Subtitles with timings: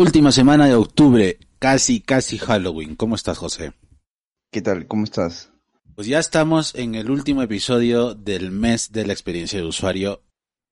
[0.00, 2.96] Última semana de octubre, casi, casi Halloween.
[2.96, 3.74] ¿Cómo estás, José?
[4.50, 4.86] ¿Qué tal?
[4.86, 5.50] ¿Cómo estás?
[5.94, 10.22] Pues ya estamos en el último episodio del mes de la experiencia de usuario.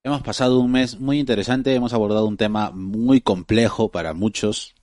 [0.03, 4.75] Hemos pasado un mes muy interesante, hemos abordado un tema muy complejo para muchos.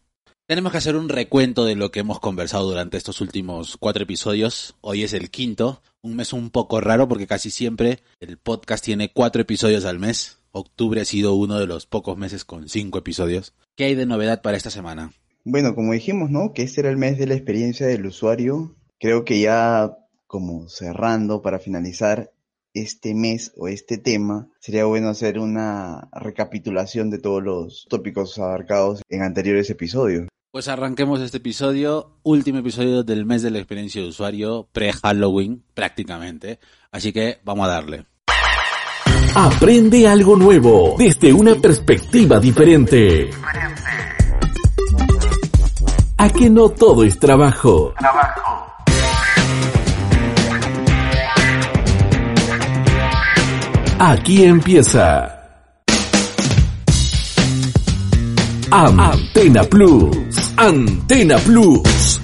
[0.45, 4.75] Tenemos que hacer un recuento de lo que hemos conversado durante estos últimos cuatro episodios.
[4.81, 9.11] Hoy es el quinto, un mes un poco raro porque casi siempre el podcast tiene
[9.11, 10.37] cuatro episodios al mes.
[10.57, 13.53] Octubre ha sido uno de los pocos meses con cinco episodios.
[13.75, 15.11] ¿Qué hay de novedad para esta semana?
[15.43, 16.53] Bueno, como dijimos, ¿no?
[16.53, 18.73] Que este era el mes de la experiencia del usuario.
[18.97, 19.97] Creo que ya
[20.27, 22.31] como cerrando para finalizar
[22.73, 29.01] este mes o este tema, sería bueno hacer una recapitulación de todos los tópicos abarcados
[29.09, 30.29] en anteriores episodios.
[30.51, 36.59] Pues arranquemos este episodio, último episodio del mes de la experiencia de usuario, pre-Halloween prácticamente,
[36.91, 38.05] así que vamos a darle.
[39.37, 43.29] Aprende algo nuevo desde una perspectiva diferente.
[46.15, 47.93] A que no todo es trabajo.
[53.99, 55.35] Aquí empieza.
[58.71, 60.53] Antena Plus.
[60.55, 62.21] Antena Plus.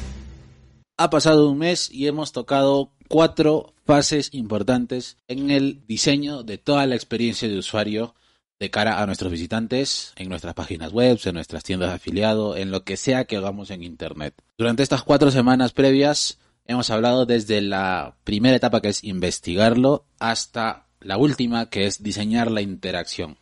[0.96, 6.86] Ha pasado un mes y hemos tocado cuatro fases importantes en el diseño de toda
[6.86, 8.16] la experiencia de usuario
[8.58, 12.72] de cara a nuestros visitantes en nuestras páginas web, en nuestras tiendas de afiliado, en
[12.72, 14.34] lo que sea que hagamos en Internet.
[14.58, 20.88] Durante estas cuatro semanas previas hemos hablado desde la primera etapa que es investigarlo hasta
[21.02, 23.40] la última que es diseñar la interacción.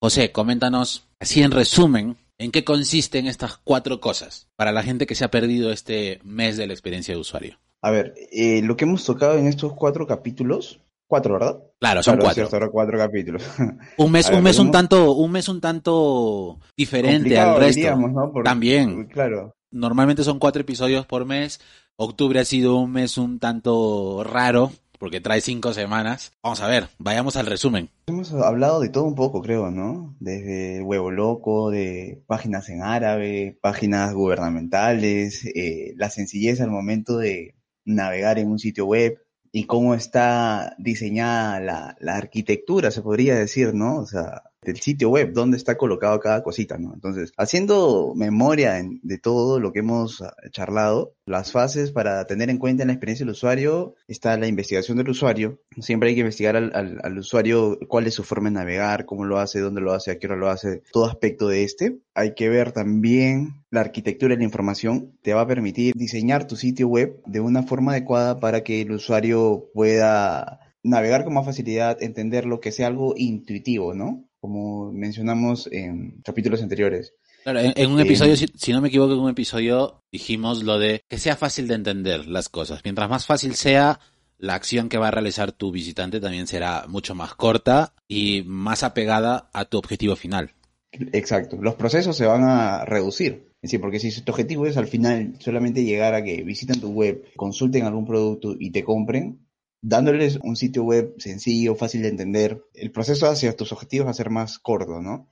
[0.00, 5.14] José, coméntanos así en resumen en qué consisten estas cuatro cosas para la gente que
[5.14, 7.60] se ha perdido este mes de la experiencia de usuario.
[7.82, 11.58] A ver, eh, lo que hemos tocado en estos cuatro capítulos, cuatro, ¿verdad?
[11.80, 12.46] Claro, son cuatro.
[12.46, 13.42] Cierto, cuatro capítulos.
[13.98, 17.96] Un mes, un mes un tanto, un mes un tanto diferente al resto.
[17.96, 18.32] ¿no?
[18.44, 19.06] También.
[19.06, 19.56] Claro.
[19.72, 21.60] Normalmente son cuatro episodios por mes.
[21.96, 26.32] Octubre ha sido un mes un tanto raro porque trae cinco semanas.
[26.44, 27.90] Vamos a ver, vayamos al resumen.
[28.06, 30.14] Hemos hablado de todo un poco, creo, ¿no?
[30.20, 37.56] Desde Huevo Loco, de páginas en árabe, páginas gubernamentales, eh, la sencillez al momento de
[37.84, 39.18] navegar en un sitio web
[39.52, 43.96] y cómo está diseñada la, la arquitectura, se podría decir, ¿no?
[43.98, 46.94] O sea, del sitio web, dónde está colocado cada cosita, ¿no?
[46.94, 52.58] Entonces, haciendo memoria de todo lo que hemos ah, charlado, las fases para tener en
[52.58, 55.60] cuenta en la experiencia del usuario está la investigación del usuario.
[55.80, 59.24] Siempre hay que investigar al, al, al, usuario cuál es su forma de navegar, cómo
[59.24, 61.98] lo hace, dónde lo hace, a qué hora lo hace, todo aspecto de este.
[62.14, 65.18] Hay que ver también la arquitectura de la información.
[65.22, 68.92] Te va a permitir diseñar tu sitio web de una forma adecuada para que el
[68.92, 74.24] usuario pueda navegar con más facilidad, entender lo que sea algo intuitivo, ¿no?
[74.42, 77.14] Como mencionamos en capítulos anteriores.
[77.44, 80.64] Claro, en, en un episodio, eh, si, si, no me equivoco, en un episodio dijimos
[80.64, 82.80] lo de que sea fácil de entender las cosas.
[82.82, 84.00] Mientras más fácil sea,
[84.38, 88.82] la acción que va a realizar tu visitante también será mucho más corta y más
[88.82, 90.50] apegada a tu objetivo final.
[90.90, 93.52] Exacto, los procesos se van a reducir.
[93.62, 96.90] Es decir, porque si tu objetivo es al final solamente llegar a que visiten tu
[96.90, 99.41] web, consulten algún producto y te compren,
[99.82, 104.14] dándoles un sitio web sencillo, fácil de entender, el proceso hacia tus objetivos va a
[104.14, 105.28] ser más corto, ¿no?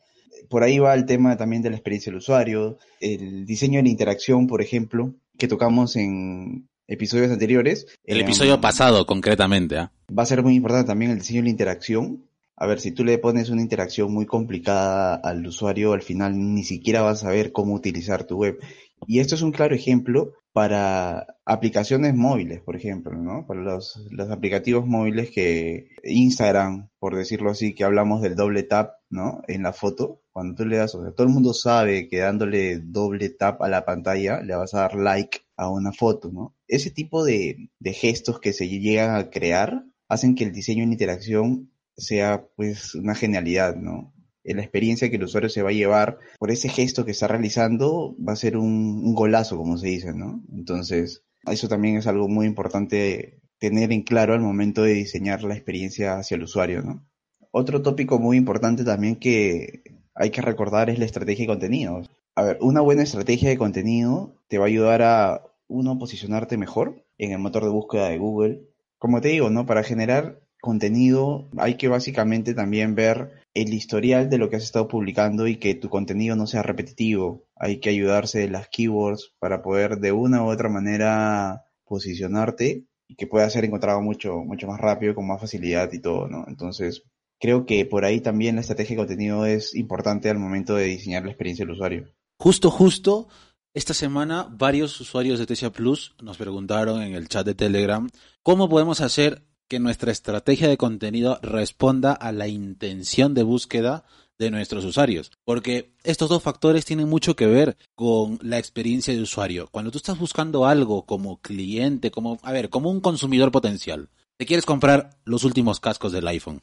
[0.49, 3.89] Por ahí va el tema también de la experiencia del usuario, el diseño de la
[3.91, 7.87] interacción, por ejemplo, que tocamos en episodios anteriores.
[8.05, 9.77] El eh, episodio pasado, concretamente.
[9.77, 9.89] ¿eh?
[10.17, 12.25] Va a ser muy importante también el diseño de la interacción.
[12.57, 16.65] A ver, si tú le pones una interacción muy complicada al usuario, al final ni
[16.65, 18.59] siquiera vas a saber cómo utilizar tu web.
[19.07, 23.47] Y esto es un claro ejemplo para aplicaciones móviles, por ejemplo, ¿no?
[23.47, 28.95] Para los, los, aplicativos móviles que Instagram, por decirlo así, que hablamos del doble tap,
[29.11, 29.43] ¿no?
[29.47, 32.81] En la foto, cuando tú le das, o sea, todo el mundo sabe que dándole
[32.81, 36.57] doble tap a la pantalla le vas a dar like a una foto, ¿no?
[36.67, 40.93] Ese tipo de, de gestos que se llegan a crear hacen que el diseño en
[40.93, 44.13] interacción sea pues una genialidad, ¿no?
[44.45, 48.17] La experiencia que el usuario se va a llevar por ese gesto que está realizando
[48.17, 50.43] va a ser un, golazo, como se dice, ¿no?
[50.53, 55.55] Entonces, eso también es algo muy importante tener en claro al momento de diseñar la
[55.55, 57.07] experiencia hacia el usuario, ¿no?
[57.53, 59.83] Otro tópico muy importante también que
[60.15, 62.11] hay que recordar es la estrategia de contenidos.
[62.35, 67.05] A ver, una buena estrategia de contenido te va a ayudar a, uno, posicionarte mejor
[67.17, 68.63] en el motor de búsqueda de Google.
[68.99, 69.67] Como te digo, ¿no?
[69.67, 74.89] Para generar contenido hay que básicamente también ver el historial de lo que has estado
[74.89, 77.47] publicando y que tu contenido no sea repetitivo.
[77.57, 83.17] Hay que ayudarse de las keywords para poder de una u otra manera posicionarte y
[83.17, 86.45] que pueda ser encontrado mucho, mucho más rápido, con más facilidad y todo, ¿no?
[86.47, 87.03] Entonces,
[87.41, 91.25] creo que por ahí también la estrategia de contenido es importante al momento de diseñar
[91.25, 92.09] la experiencia del usuario.
[92.39, 93.27] Justo, justo,
[93.75, 98.09] esta semana varios usuarios de Tesia Plus nos preguntaron en el chat de Telegram
[98.43, 104.05] cómo podemos hacer que nuestra estrategia de contenido responda a la intención de búsqueda
[104.37, 105.31] de nuestros usuarios.
[105.45, 109.69] Porque estos dos factores tienen mucho que ver con la experiencia de usuario.
[109.71, 114.45] Cuando tú estás buscando algo como cliente, como, a ver, como un consumidor potencial, te
[114.45, 116.63] quieres comprar los últimos cascos del iPhone.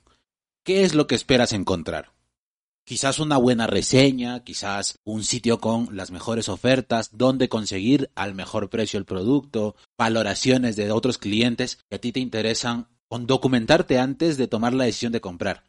[0.66, 2.12] ¿Qué es lo que esperas encontrar?
[2.84, 8.70] Quizás una buena reseña, quizás un sitio con las mejores ofertas, dónde conseguir al mejor
[8.70, 14.38] precio el producto, valoraciones de otros clientes que a ti te interesan con documentarte antes
[14.38, 15.64] de tomar la decisión de comprar.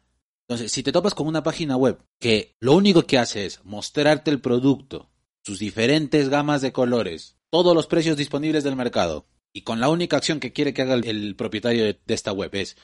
[0.47, 4.31] Entonces, si te topas con una página web que lo único que hace es mostrarte
[4.31, 5.09] el producto,
[5.43, 10.17] sus diferentes gamas de colores, todos los precios disponibles del mercado, y con la única
[10.17, 12.77] acción que quiere que haga el, propietario de, de, esta web es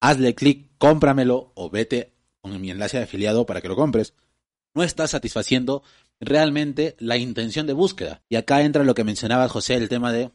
[0.00, 4.14] hazle clic, cómpramelo o vete con mi enlace de afiliado para que lo compres,
[4.74, 5.82] no estás satisfaciendo
[6.20, 8.22] realmente la intención de búsqueda.
[8.28, 10.30] Y acá entra lo que mencionaba José, el tema de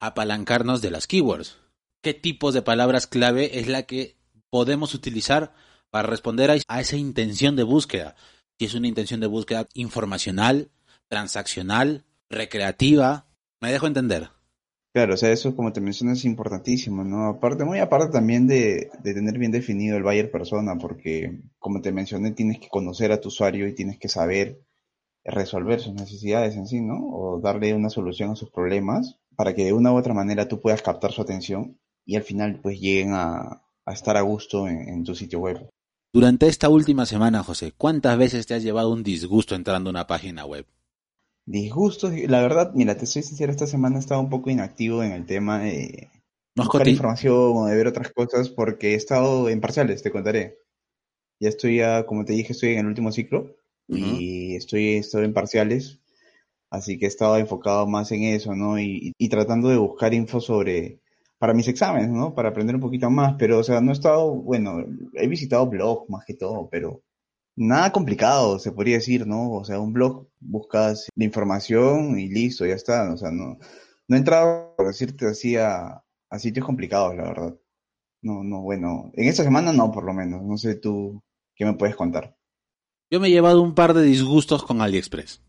[0.00, 1.58] apalancarnos de las keywords
[2.04, 4.14] qué tipos de palabras clave es la que
[4.50, 5.54] podemos utilizar
[5.90, 8.14] para responder a, esa intención de búsqueda.
[8.58, 10.70] Si es una intención de búsqueda informacional,
[11.08, 13.26] transaccional, recreativa,
[13.60, 14.28] me dejo entender.
[14.92, 17.26] Claro, o sea, eso como te mencionas es importantísimo, ¿no?
[17.26, 21.90] Aparte, muy aparte también de, de, tener bien definido el buyer persona, porque como te
[21.90, 24.60] mencioné, tienes que conocer a tu usuario y tienes que saber
[25.24, 26.98] resolver sus necesidades en sí, ¿no?
[27.08, 30.60] O darle una solución a sus problemas para que de una u otra manera tú
[30.60, 35.14] puedas captar su atención y al final pues lleguen a, estar a gusto en, tu
[35.14, 35.68] sitio web.
[36.12, 40.06] Durante esta última semana, José, ¿cuántas veces te has llevado un disgusto entrando a una
[40.06, 40.66] página web?
[41.46, 45.12] Disgustos, la verdad, mira, te soy sincero, esta semana he estado un poco inactivo en
[45.12, 46.10] el tema de
[46.56, 50.58] buscar información o de ver otras cosas porque he estado en parciales, te contaré.
[51.40, 53.56] Ya estoy, como te dije, estoy en el último ciclo
[53.88, 56.00] y estoy, estoy en parciales,
[56.70, 58.78] así que he estado enfocado más en eso, ¿no?
[58.78, 61.02] y tratando de buscar info sobre
[61.44, 62.34] para mis exámenes, ¿no?
[62.34, 64.78] Para aprender un poquito más, pero, o sea, no he estado, bueno,
[65.12, 67.02] he visitado blogs más que todo, pero
[67.54, 69.52] nada complicado, se podría decir, ¿no?
[69.52, 73.58] O sea, un blog, buscas la información y listo, ya está, o sea, no,
[74.08, 77.54] no he entrado, por decirte así, a, a sitios complicados, la verdad.
[78.22, 81.22] No, no, bueno, en esta semana no, por lo menos, no sé tú,
[81.54, 82.38] ¿qué me puedes contar?
[83.10, 85.42] Yo me he llevado un par de disgustos con AliExpress.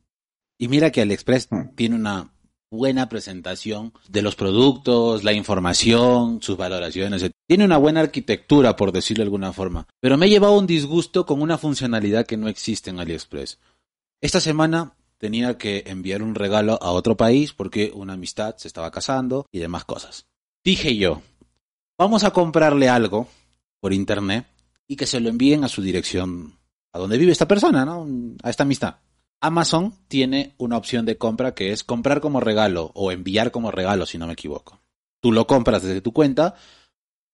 [0.57, 1.75] Y mira que AliExpress hmm.
[1.75, 2.34] tiene una
[2.71, 7.29] buena presentación de los productos, la información, sus valoraciones.
[7.47, 9.87] Tiene una buena arquitectura, por decirlo de alguna forma.
[10.01, 13.59] Pero me he llevado un disgusto con una funcionalidad que no existe en AliExpress.
[14.21, 18.91] Esta semana tenía que enviar un regalo a otro país porque una amistad se estaba
[18.91, 20.25] casando y demás cosas.
[20.63, 21.21] Dije yo,
[21.97, 23.27] vamos a comprarle algo
[23.79, 24.47] por internet
[24.87, 26.57] y que se lo envíen a su dirección,
[26.91, 28.07] a donde vive esta persona, ¿no?
[28.43, 28.97] A esta amistad.
[29.45, 34.07] Amazon tiene una opción de compra que es comprar como regalo o enviar como regalo,
[34.07, 34.81] si no me equivoco.
[35.21, 36.55] Tú lo compras desde tu cuenta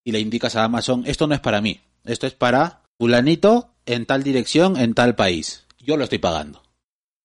[0.04, 4.06] y le indicas a Amazon, esto no es para mí, esto es para fulanito en
[4.06, 5.66] tal dirección, en tal país.
[5.80, 6.62] Yo lo estoy pagando.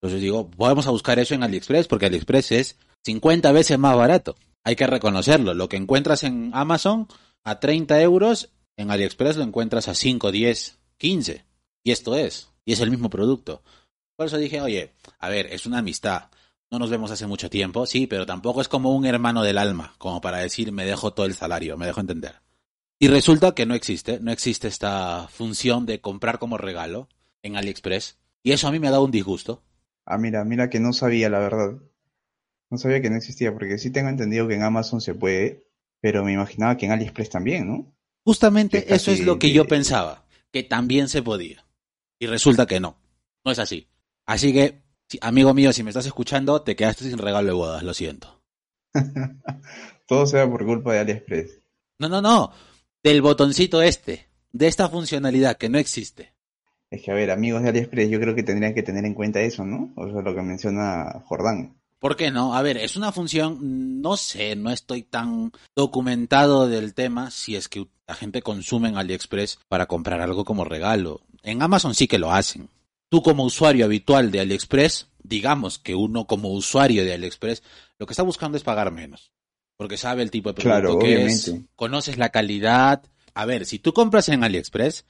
[0.00, 4.36] Entonces digo, vamos a buscar eso en AliExpress porque AliExpress es 50 veces más barato.
[4.62, 5.52] Hay que reconocerlo.
[5.54, 7.08] Lo que encuentras en Amazon
[7.42, 11.44] a 30 euros, en AliExpress lo encuentras a 5, 10, 15.
[11.82, 12.50] Y esto es.
[12.64, 13.62] Y es el mismo producto.
[14.16, 16.30] Por eso dije, oye, a ver, es una amistad.
[16.70, 19.94] No nos vemos hace mucho tiempo, sí, pero tampoco es como un hermano del alma,
[19.98, 22.40] como para decir me dejo todo el salario, me dejo entender.
[22.98, 27.08] Y resulta que no existe, no existe esta función de comprar como regalo
[27.42, 28.18] en AliExpress.
[28.42, 29.62] Y eso a mí me ha dado un disgusto.
[30.06, 31.76] Ah, mira, mira que no sabía la verdad.
[32.70, 35.68] No sabía que no existía, porque sí tengo entendido que en Amazon se puede,
[36.00, 37.94] pero me imaginaba que en AliExpress también, ¿no?
[38.24, 41.64] Justamente eso es lo que yo pensaba, que también se podía.
[42.18, 42.96] Y resulta que no,
[43.44, 43.86] no es así.
[44.26, 44.82] Así que,
[45.20, 48.42] amigo mío, si me estás escuchando, te quedaste sin regalo de bodas, lo siento.
[50.06, 51.60] Todo sea por culpa de AliExpress.
[51.98, 52.52] No, no, no.
[53.02, 56.34] Del botoncito este, de esta funcionalidad que no existe.
[56.90, 59.40] Es que, a ver, amigos de AliExpress, yo creo que tendrían que tener en cuenta
[59.40, 59.92] eso, ¿no?
[59.96, 61.76] O sea, lo que menciona Jordán.
[61.98, 62.54] ¿Por qué no?
[62.54, 67.68] A ver, es una función, no sé, no estoy tan documentado del tema si es
[67.68, 71.22] que la gente consume en AliExpress para comprar algo como regalo.
[71.42, 72.68] En Amazon sí que lo hacen.
[73.08, 77.62] Tú como usuario habitual de AliExpress, digamos que uno como usuario de AliExpress,
[77.98, 79.32] lo que está buscando es pagar menos.
[79.76, 81.50] Porque sabe el tipo de producto Claro, que obviamente.
[81.50, 83.02] es, conoces la calidad.
[83.34, 85.06] A ver, si tú compras en AliExpress,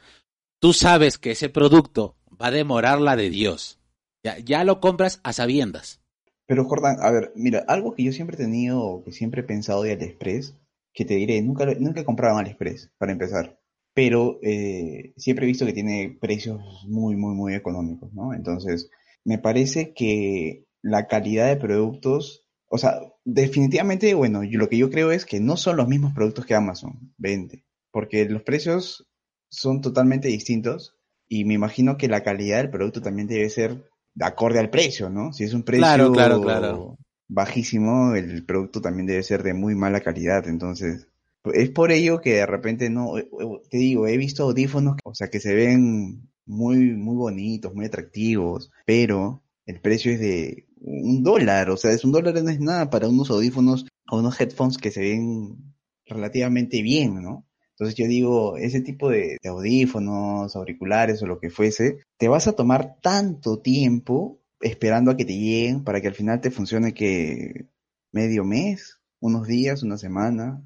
[0.60, 3.78] tú sabes que ese producto va a demorar la de Dios.
[4.24, 6.00] Ya, ya lo compras a sabiendas.
[6.46, 9.82] Pero Jordan, a ver, mira, algo que yo siempre he tenido, que siempre he pensado
[9.82, 10.54] de AliExpress,
[10.92, 13.58] que te diré, nunca, nunca he comprado en AliExpress, para empezar.
[13.96, 18.34] Pero eh, siempre he visto que tiene precios muy, muy, muy económicos, ¿no?
[18.34, 18.90] Entonces,
[19.24, 24.90] me parece que la calidad de productos, o sea, definitivamente, bueno, yo- lo que yo
[24.90, 29.08] creo es que no son los mismos productos que Amazon vende, porque los precios
[29.50, 30.94] son totalmente distintos
[31.28, 33.84] y me imagino que la calidad del producto también debe ser
[34.14, 35.32] de acorde al precio, ¿no?
[35.32, 36.98] Si es un precio Claro, claro, claro.
[37.28, 40.48] bajísimo, el producto también debe ser de muy mala calidad.
[40.48, 41.08] Entonces,
[41.54, 45.14] es por ello que de repente no, eh, eh, te digo, he visto audífonos, o
[45.14, 51.22] sea, que se ven muy, muy bonitos, muy atractivos, pero el precio es de un
[51.22, 54.78] dólar, o sea, es un dólar no es nada para unos audífonos o unos headphones
[54.78, 55.74] que se ven
[56.06, 57.46] relativamente bien, ¿no?
[57.70, 62.48] Entonces yo digo, ese tipo de, de audífonos, auriculares o lo que fuese, te vas
[62.48, 66.94] a tomar tanto tiempo esperando a que te lleguen para que al final te funcione
[66.94, 67.66] que
[68.12, 70.62] medio mes, unos días, una semana,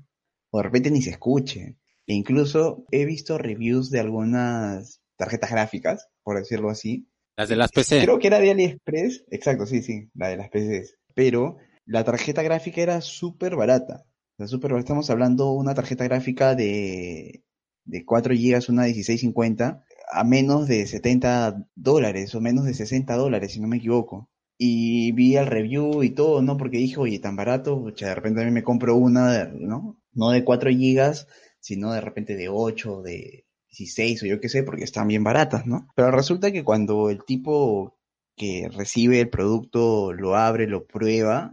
[0.51, 1.77] o de repente ni se escuche.
[2.07, 7.07] E incluso he visto reviews de algunas tarjetas gráficas, por decirlo así.
[7.37, 8.03] Las de las PC.
[8.03, 10.97] Creo que era de AliExpress, exacto, sí, sí, la de las PCs.
[11.15, 14.05] Pero la tarjeta gráfica era súper barata.
[14.05, 14.87] O sea, súper barata.
[14.87, 17.45] Estamos hablando de una tarjeta gráfica de,
[17.85, 23.53] de 4 GB, una 1650, a menos de 70 dólares o menos de 60 dólares,
[23.53, 24.31] si no me equivoco.
[24.59, 26.57] Y vi el review y todo, ¿no?
[26.57, 30.00] Porque dije, oye, tan barato, pucha, de repente a mí me compro una, ¿no?
[30.13, 31.29] No de 4 gigas,
[31.61, 35.67] sino de repente de 8, de 16 o yo qué sé, porque están bien baratas,
[35.67, 35.89] ¿no?
[35.95, 37.97] Pero resulta que cuando el tipo
[38.37, 41.53] que recibe el producto lo abre, lo prueba,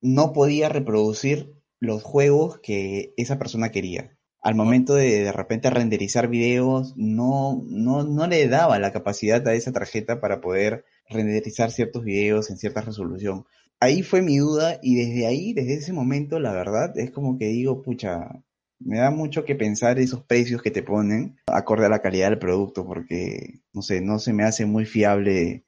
[0.00, 4.18] no podía reproducir los juegos que esa persona quería.
[4.42, 9.54] Al momento de de repente renderizar videos, no, no, no le daba la capacidad a
[9.54, 13.46] esa tarjeta para poder renderizar ciertos videos en cierta resolución.
[13.80, 17.46] Ahí fue mi duda y desde ahí, desde ese momento, la verdad, es como que
[17.46, 18.42] digo, pucha,
[18.78, 22.38] me da mucho que pensar esos precios que te ponen acorde a la calidad del
[22.38, 25.64] producto, porque, no sé, no se me hace muy fiable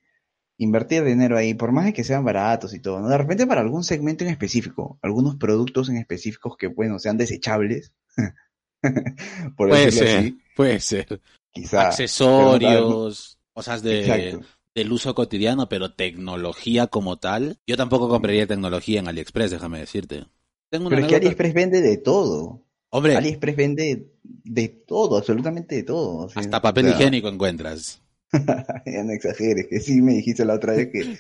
[0.58, 3.08] invertir dinero ahí, por más de que sean baratos y todo, ¿no?
[3.08, 7.92] De repente para algún segmento en específico, algunos productos en específicos que, bueno, sean desechables,
[9.56, 11.20] por Puede ser, así, puede ser.
[11.50, 11.88] quizá.
[11.88, 14.46] Accesorios, cosas de, Exacto.
[14.76, 17.58] Del uso cotidiano, pero tecnología como tal.
[17.66, 20.26] Yo tampoco compraría tecnología en AliExpress, déjame decirte.
[20.68, 22.62] Tengo una Pero es que AliExpress vende de todo.
[22.90, 26.26] Hombre, AliExpress vende de todo, absolutamente de todo.
[26.26, 28.02] o sea, hasta papel o sea, higiénico encuentras.
[28.86, 31.16] Ya no exageres, que sí me dijiste la otra vez que,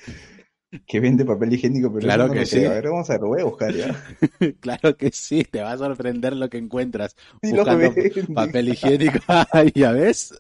[0.86, 2.56] que vende papel higiénico, pero Claro no que sí.
[2.56, 2.72] creo.
[2.72, 4.04] A ver, vamos a ver, lo voy a buscar ya.
[4.60, 7.94] claro que sí, te va a sorprender lo que encuentras Sí buscando
[8.34, 9.18] papel higiénico.
[9.74, 10.38] ¿Ya ves?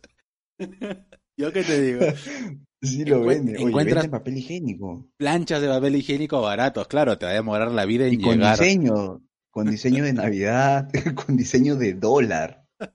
[1.38, 2.00] Yo qué te digo.
[2.86, 3.56] Sí lo vende.
[3.56, 5.06] Oye, encuentras- papel higiénico.
[5.16, 8.34] Planchas de papel higiénico baratos, claro, te va a demorar la vida en Y con
[8.36, 8.58] llegar.
[8.58, 10.88] diseño, con diseño de Navidad,
[11.26, 12.64] con diseño de dólar.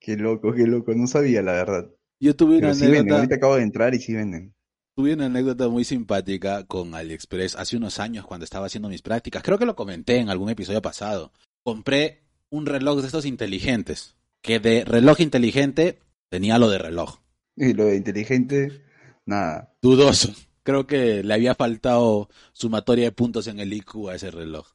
[0.00, 1.86] Qué loco, qué loco, no sabía la verdad.
[2.20, 3.16] Yo tuve una Pero sí venden, anécdota.
[3.18, 4.54] ahorita acabo de entrar y sí venden.
[4.96, 9.42] Tuve una anécdota muy simpática con AliExpress hace unos años cuando estaba haciendo mis prácticas.
[9.42, 11.32] Creo que lo comenté en algún episodio pasado.
[11.62, 15.98] Compré un reloj de estos inteligentes, que de reloj inteligente
[16.32, 17.18] tenía lo de reloj.
[17.56, 18.82] Y lo de inteligente,
[19.26, 19.74] nada.
[19.82, 20.32] Dudoso.
[20.62, 24.66] Creo que le había faltado sumatoria de puntos en el IQ a ese reloj.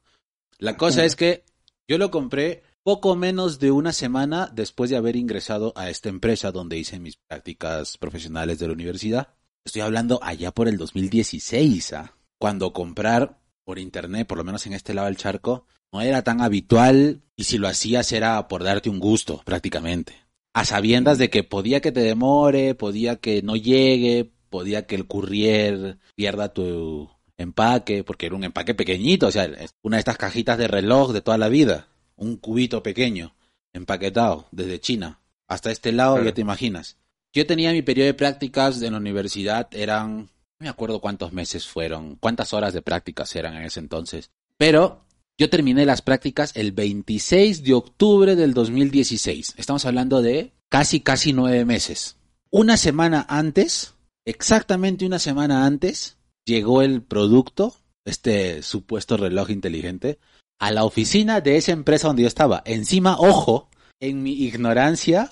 [0.58, 1.44] La cosa es que
[1.88, 6.52] yo lo compré poco menos de una semana después de haber ingresado a esta empresa
[6.52, 9.34] donde hice mis prácticas profesionales de la universidad.
[9.64, 12.14] Estoy hablando allá por el 2016, ¿ah?
[12.38, 16.40] cuando comprar por internet, por lo menos en este lado del charco, no era tan
[16.40, 20.27] habitual y si lo hacías era por darte un gusto prácticamente.
[20.58, 25.06] A sabiendas de que podía que te demore, podía que no llegue, podía que el
[25.06, 29.48] courier pierda tu empaque, porque era un empaque pequeñito, o sea,
[29.82, 31.86] una de estas cajitas de reloj de toda la vida,
[32.16, 33.36] un cubito pequeño,
[33.72, 36.28] empaquetado desde China hasta este lado, Claro.
[36.28, 36.96] ya te imaginas.
[37.32, 41.68] Yo tenía mi periodo de prácticas en la universidad, eran, no me acuerdo cuántos meses
[41.68, 45.04] fueron, cuántas horas de prácticas eran en ese entonces, pero
[45.38, 49.54] yo terminé las prácticas el 26 de octubre del 2016.
[49.56, 52.16] Estamos hablando de casi, casi nueve meses.
[52.50, 53.94] Una semana antes,
[54.26, 60.18] exactamente una semana antes, llegó el producto, este supuesto reloj inteligente,
[60.58, 62.62] a la oficina de esa empresa donde yo estaba.
[62.64, 65.30] Encima, ojo, en mi ignorancia,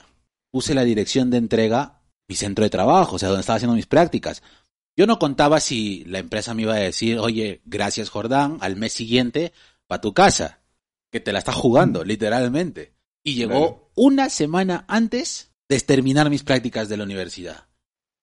[0.53, 3.87] puse la dirección de entrega, mi centro de trabajo, o sea, donde estaba haciendo mis
[3.87, 4.43] prácticas.
[4.97, 8.93] Yo no contaba si la empresa me iba a decir, oye, gracias Jordán, al mes
[8.93, 9.53] siguiente,
[9.87, 10.61] para tu casa,
[11.11, 12.95] que te la estás jugando, literalmente.
[13.25, 13.91] Y llegó Claro.
[13.97, 17.67] una semana antes de terminar mis prácticas de la universidad.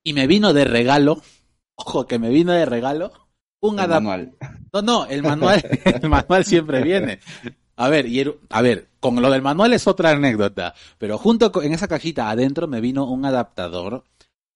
[0.03, 1.21] Y me vino de regalo,
[1.75, 3.11] ojo que me vino de regalo,
[3.61, 4.29] un adaptador.
[4.73, 5.63] No, no, el manual,
[6.01, 7.19] el manual siempre viene.
[7.75, 11.51] A ver, y el- a ver, con lo del manual es otra anécdota, pero junto
[11.51, 14.03] con, en esa cajita adentro me vino un adaptador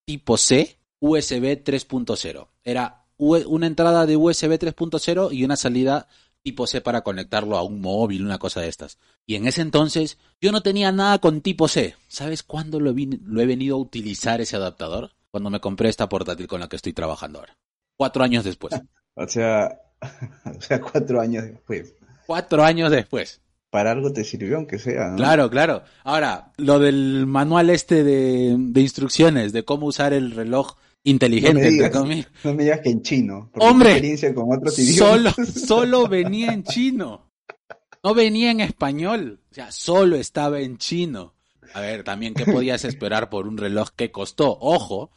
[0.05, 2.47] tipo C USB 3.0.
[2.63, 6.07] Era una entrada de USB 3.0 y una salida
[6.47, 8.99] tipo C para conectarlo a un móvil, una cosa de estas.
[9.25, 11.95] Y en ese entonces yo no tenía nada con tipo C.
[12.07, 15.11] ¿Sabes cuándo lo, lo he venido a utilizar ese adaptador?
[15.29, 17.57] Cuando me compré esta portátil con la que estoy trabajando ahora.
[17.97, 18.73] Cuatro años después.
[19.19, 19.81] O sea,
[20.45, 21.95] o sea, cuatro años después.
[22.27, 23.41] Cuatro años después.
[23.71, 25.15] Para algo te sirvió, aunque sea, ¿no?
[25.15, 25.81] Claro, claro.
[26.03, 31.59] Ahora, lo del manual este de, de instrucciones de cómo usar el reloj inteligente, No
[31.59, 31.91] me entre digas.
[32.01, 32.27] comillas.
[32.43, 33.49] No me digas que en chino.
[33.53, 33.89] porque ¡Hombre!
[33.91, 37.31] experiencia con otros Solo, solo venía en chino.
[38.03, 39.41] No venía en español.
[39.51, 41.33] O sea, solo estaba en chino.
[41.73, 44.57] A ver, también, ¿qué podías esperar por un reloj que costó?
[44.61, 45.11] Ojo,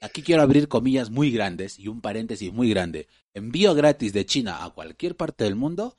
[0.00, 3.06] aquí quiero abrir comillas muy grandes y un paréntesis muy grande.
[3.34, 5.96] Envío gratis de China a cualquier parte del mundo.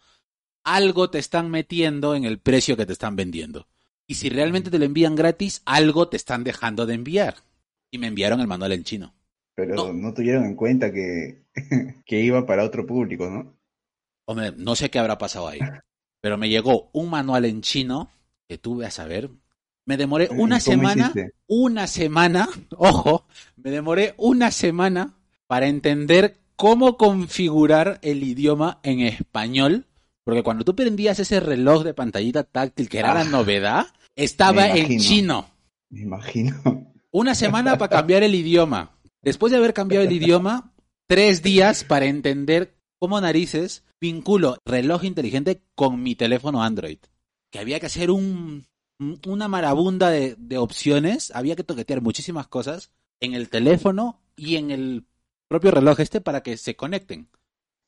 [0.66, 3.68] Algo te están metiendo en el precio que te están vendiendo.
[4.08, 7.36] Y si realmente te lo envían gratis, algo te están dejando de enviar.
[7.92, 9.14] Y me enviaron el manual en chino.
[9.56, 9.94] Pero No.
[9.94, 10.14] no.
[10.14, 11.44] tuvieron en cuenta que,
[12.06, 13.56] que iba para otro público, ¿no?
[14.26, 15.60] Hombre, no sé qué habrá pasado ahí.
[16.22, 18.10] Pero me llegó un manual en chino
[18.48, 19.30] que tuve a saber.
[19.86, 21.34] Me demoré ¿Y una semana, hiciste?
[21.48, 23.26] una semana, ojo,
[23.58, 25.14] me demoré una semana
[25.48, 29.86] para entender cómo configurar el idioma en español.
[30.24, 34.70] Porque cuando tú prendías ese reloj de pantallita táctil, que era la Ah, novedad, estaba
[34.70, 35.50] en chino.
[35.90, 36.56] Me imagino.
[37.12, 38.92] Una semana para cambiar el idioma.
[39.24, 40.74] Después de haber cambiado el idioma,
[41.08, 47.00] tres días para entender cómo narices vinculo reloj inteligente con mi teléfono Android.
[47.52, 48.66] Que había que hacer un,
[49.00, 54.56] un- una marabunda de, de opciones, había que toquetear muchísimas cosas en el teléfono y
[54.58, 55.06] en el
[55.48, 57.30] propio reloj este para que se conecten.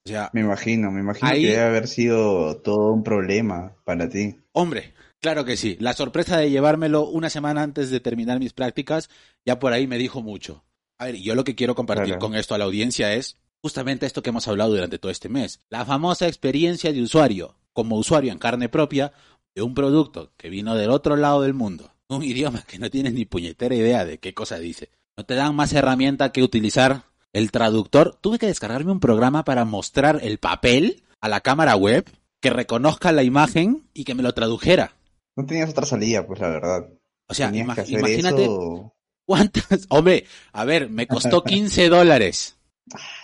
[0.05, 4.07] O sea, Me imagino, me imagino Ahí- que debe haber sido todo un problema para
[4.07, 4.35] ti.
[4.53, 5.75] Hombre, claro que sí.
[5.79, 9.09] La sorpresa de llevármelo una semana antes de terminar mis prácticas,
[9.45, 10.63] ya por ahí me dijo mucho.
[10.97, 12.19] A ver, yo lo que quiero compartir Claro.
[12.19, 15.59] con esto a la audiencia es justamente esto que hemos hablado durante todo este mes.
[15.69, 19.11] La famosa experiencia de usuario, como usuario en carne propia,
[19.53, 21.91] de un producto que vino del otro lado del mundo.
[22.07, 24.89] Un idioma que no tienes ni puñetera idea de qué cosa dice.
[25.17, 27.03] No te dan más herramienta que utilizar
[27.33, 28.17] el traductor.
[28.21, 32.05] Tuve que descargarme un programa para mostrar el papel a la cámara web
[32.41, 34.95] que reconozca la imagen y que me lo tradujera.
[35.35, 36.87] No tenías otra salida, pues la verdad.
[37.27, 38.93] O sea, Tenías ima- que hacer imagínate eso.
[39.25, 39.85] Cuántas.
[39.89, 42.57] Hombre, a ver, me costó 15 dólares.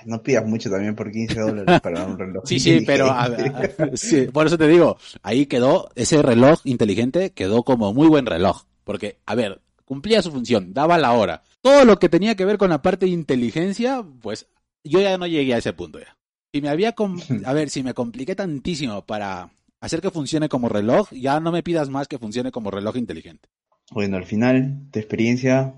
[0.05, 2.43] No pidas mucho también por 15 dólares para un reloj.
[2.45, 7.31] Sí, sí, pero a- a- sí, por eso te digo, ahí quedó, ese reloj inteligente
[7.31, 8.63] quedó como muy buen reloj.
[8.83, 11.43] Porque, a ver, cumplía su función, daba la hora.
[11.61, 14.47] Todo lo que tenía que ver con la parte de inteligencia, pues
[14.83, 16.17] yo ya no llegué a ese punto ya.
[16.51, 16.95] Si me había,
[17.45, 21.61] a ver, si me compliqué tantísimo para hacer que funcione como reloj, ya no me
[21.61, 23.47] pidas más que funcione como reloj inteligente.
[23.91, 25.75] Bueno, al final, tu experiencia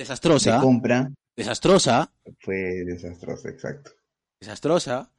[0.00, 3.90] de Desastrosa, compra desastrosa, fue desastrosa, exacto.
[4.40, 5.12] desastrosa.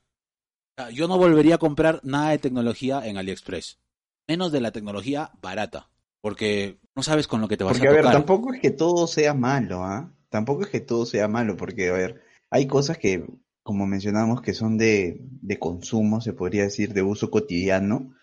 [0.77, 3.79] O sea, Yo no volvería a comprar nada de tecnología en AliExpress.
[4.27, 5.89] Menos de la tecnología barata.
[6.19, 8.71] Porque no sabes con lo que te vas Porque, a a ver, tampoco es que
[8.71, 10.11] todo sea malo, ¿ah?
[10.29, 13.25] Tampoco es que todo sea malo, porque, a ver, hay cosas que,
[13.63, 18.15] como mencionamos, que son de, de consumo, se podría decir, de uso cotidiano,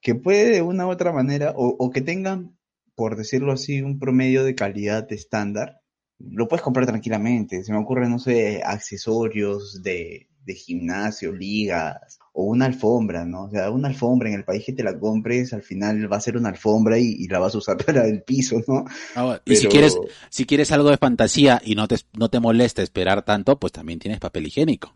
[0.00, 2.56] que puede de una u otra manera, o, o que tengan,
[2.94, 5.80] por decirlo así, un promedio de calidad estándar,
[6.18, 7.64] lo puedes comprar tranquilamente.
[7.64, 13.44] Se me ocurren, no sé, accesorios de, de gimnasio, ligas, o una alfombra, ¿no?
[13.44, 16.20] O sea, una alfombra en el país que te la compres, al final va a
[16.20, 18.84] ser una alfombra y, y la vas a usar para el piso, ¿no?
[19.14, 19.96] Ah, y si quieres,
[20.30, 23.98] si quieres algo de fantasía y no te, no te molesta esperar tanto, pues también
[23.98, 24.92] tienes papel higiénico.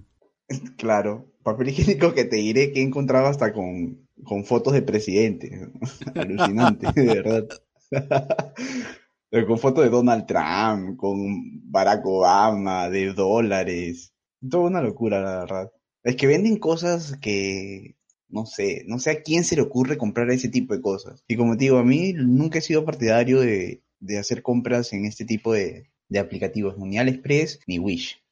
[0.76, 5.70] Claro, papel higiénico que te diré que he encontrado hasta con, con fotos de presidente.
[6.14, 7.48] Alucinante, de verdad.
[9.30, 14.12] Con fotos de Donald Trump, con Barack Obama, de dólares.
[14.48, 15.70] Toda una locura, la verdad.
[16.02, 17.96] Es que venden cosas que,
[18.28, 21.24] no sé, no sé a quién se le ocurre comprar ese tipo de cosas.
[21.28, 25.04] Y como te digo, a mí nunca he sido partidario de, de hacer compras en
[25.04, 28.22] este tipo de, de aplicativos, ni AliExpress ni Wish.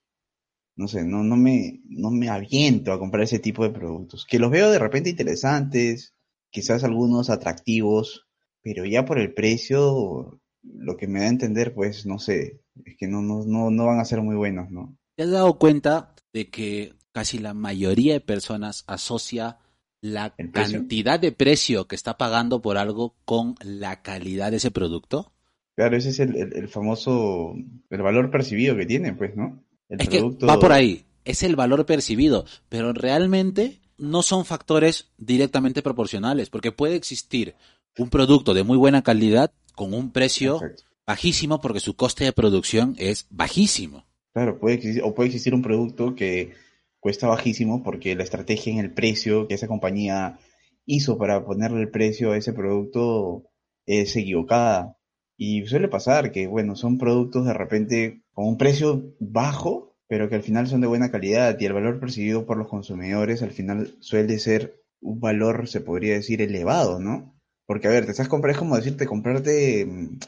[0.77, 4.27] no sé, no, no me, no me aviento a comprar ese tipo de productos.
[4.27, 6.15] Que los veo de repente interesantes,
[6.51, 8.27] quizás algunos atractivos,
[8.63, 10.41] pero ya por el precio,
[10.75, 13.87] lo que me da a entender, pues, no sé, es que no, no, no, no
[13.87, 14.97] van a ser muy buenos, ¿no?
[15.17, 19.59] ¿Te has dado cuenta de que casi la mayoría de personas asocia
[20.03, 25.33] la cantidad de precio que está pagando por algo con la calidad de ese producto?
[25.75, 27.55] Claro, ese es el, el- el famoso,
[27.91, 29.63] el valor percibido que tiene, pues, ¿no?
[29.89, 34.45] El Es que producto- va por ahí, es el valor percibido, pero realmente no son
[34.45, 37.55] factores directamente proporcionales, porque puede existir
[37.99, 40.61] un producto de muy buena calidad con un precio
[41.07, 44.05] bajísimo porque su coste de producción es bajísimo.
[44.33, 46.53] Claro, puede existir, o puede existir un producto que
[46.99, 50.39] cuesta bajísimo porque la estrategia en el precio que esa compañía
[50.85, 53.45] hizo para ponerle el precio a ese producto
[53.87, 54.97] es equivocada.
[55.37, 60.37] Y suele pasar que, bueno, son productos de repente con un precio bajo, pero que
[60.37, 63.95] al final son de buena calidad y el valor percibido por los consumidores al final
[64.01, 67.36] suele ser un valor, se podría decir, elevado, ¿no?
[67.67, 70.19] Porque, a ver, te estás comprando, es como decirte comprarte, mm,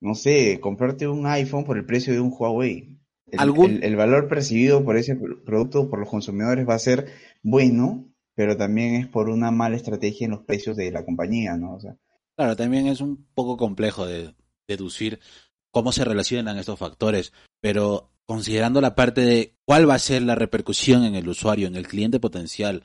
[0.00, 2.98] no sé, comprarte un iPhone por el precio de un Huawei.
[3.26, 6.78] El, ¿Algún- el- el valor percibido por ese pr- producto por los consumidores va a
[6.78, 7.06] ser
[7.42, 11.74] bueno, pero también es por una mala estrategia en los precios de la compañía, ¿no?
[11.74, 11.96] O sea,
[12.36, 14.34] Claro, también es un poco complejo de
[14.68, 15.20] deducir
[15.70, 20.34] cómo se relacionan estos factores, pero considerando la parte de cuál va a ser la
[20.34, 22.82] repercusión en el usuario, en el cliente potencial,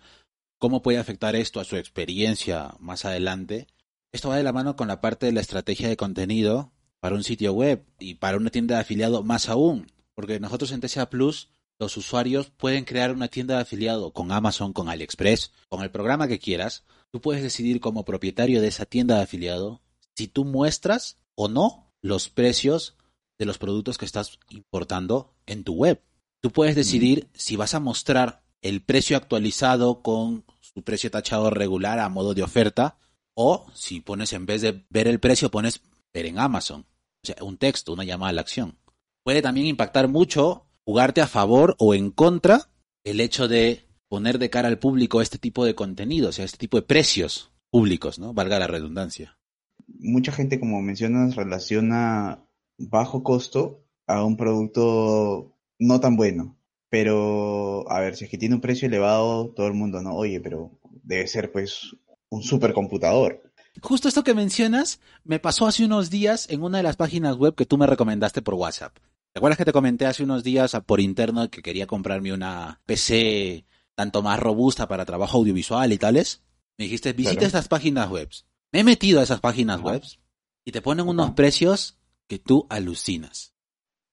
[0.59, 3.67] cómo puede afectar esto a su experiencia más adelante,
[4.11, 7.23] esto va de la mano con la parte de la estrategia de contenido para un
[7.23, 11.49] sitio web y para una tienda de afiliado más aún, porque nosotros en TCA Plus
[11.79, 16.27] los usuarios pueden crear una tienda de afiliado con Amazon, con AliExpress, con el programa
[16.27, 16.83] que quieras.
[17.09, 19.81] Tú puedes decidir como propietario de esa tienda de afiliado
[20.15, 22.97] si tú muestras o no los precios
[23.37, 26.01] de los productos que estás importando en tu web.
[26.41, 31.99] Tú puedes decidir si vas a mostrar el precio actualizado con su precio tachado regular
[31.99, 32.97] a modo de oferta
[33.41, 35.81] o si pones en vez de ver el precio pones
[36.13, 36.81] ver en Amazon.
[37.23, 38.77] O sea, un texto, una llamada a la acción.
[39.23, 42.69] Puede también impactar mucho jugarte a favor o en contra
[43.05, 46.57] el hecho de poner de cara al público este tipo de contenido, o sea, este
[46.57, 48.33] tipo de precios públicos, ¿no?
[48.33, 49.37] Valga la redundancia.
[49.87, 52.45] mucha gente, como mencionas, relaciona
[52.77, 56.57] bajo costo a un producto no tan bueno.
[56.89, 60.41] Pero, a ver, si es que tiene un precio elevado, todo el mundo, no, oye,
[60.41, 60.71] pero
[61.03, 61.95] debe ser pues
[62.29, 63.41] un supercomputador.
[63.81, 67.55] Justo esto que mencionas me pasó hace unos días en una de las páginas web
[67.55, 68.95] que tú me recomendaste por WhatsApp.
[69.31, 73.65] ¿Te acuerdas que te comenté hace unos días por interno que quería comprarme una PC
[73.95, 76.41] tanto más robusta para trabajo audiovisual y tales?
[76.77, 77.47] Me dijiste, visita Claro.
[77.47, 78.29] estas páginas web.
[78.71, 80.01] Me he metido a esas páginas web
[80.65, 83.53] y te ponen unos precios que tú alucinas.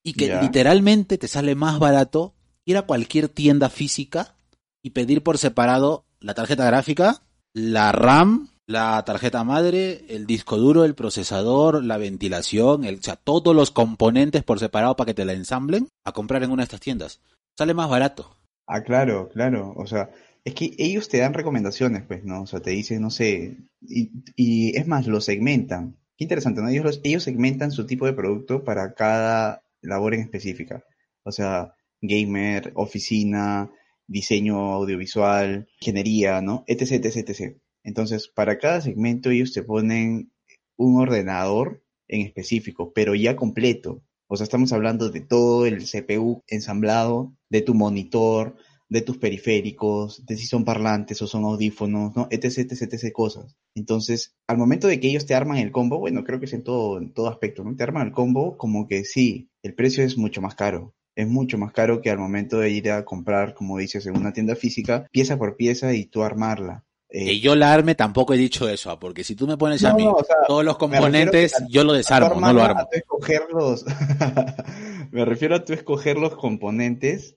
[0.03, 4.37] Y que literalmente te sale más barato ir a cualquier tienda física
[4.83, 7.23] y pedir por separado la tarjeta gráfica,
[7.57, 13.17] la RAM, la tarjeta madre, el disco duro, el procesador, la ventilación, el, o sea,
[13.17, 16.65] todos los componentes por separado para que te la ensamblen a comprar en una de
[16.65, 17.21] estas tiendas.
[17.57, 18.37] Sale más barato.
[18.67, 19.73] Ah, claro, claro.
[19.79, 20.11] O sea,
[20.45, 22.43] es que ellos te dan recomendaciones, pues, ¿no?
[22.43, 25.97] O sea, te dicen, no sé, y, y es más, lo segmentan.
[26.19, 26.69] Qué interesante, ¿no?
[26.69, 30.85] Ellos, los- ellos segmentan su tipo de producto para cada labor en específica.
[31.25, 33.71] O sea, gamer, oficina,
[34.07, 36.65] diseño audiovisual, ingeniería, ¿no?
[36.67, 37.57] Etc, etc, etc.
[37.83, 40.33] Entonces, para cada segmento ellos te ponen
[40.77, 44.03] un ordenador en específico, pero ya completo.
[44.29, 48.57] O sea, estamos hablando de todo el CPU ensamblado, de tu monitor,
[48.89, 52.29] de tus periféricos, de si son parlantes o son audífonos, ¿no?
[52.31, 53.57] Etc, etc, etc cosas.
[53.75, 56.63] Entonces, al momento de que ellos te arman el combo, bueno, creo que es en
[56.63, 57.75] todo, en todo aspecto, ¿no?
[57.77, 60.95] Te arman el combo como que sí, el precio es mucho más caro.
[61.17, 64.33] Es mucho más caro que al momento de ir a comprar, como dices, en una
[64.33, 66.85] tienda física, pieza por pieza y tú armarla.
[67.09, 69.83] Eh, Que yo la arme tampoco he dicho eso, ah, porque si tú me pones
[69.85, 72.81] a mí no, o sea, todos los componentes, a- yo lo desarmo, no lo armo.
[72.81, 73.85] a tú escoger los...
[75.11, 77.37] me refiero a tú escoger los componentes.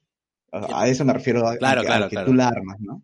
[0.51, 2.27] A, a eso me refiero a, Claro, a claro, que claro.
[2.27, 3.03] tú la armas, ¿no?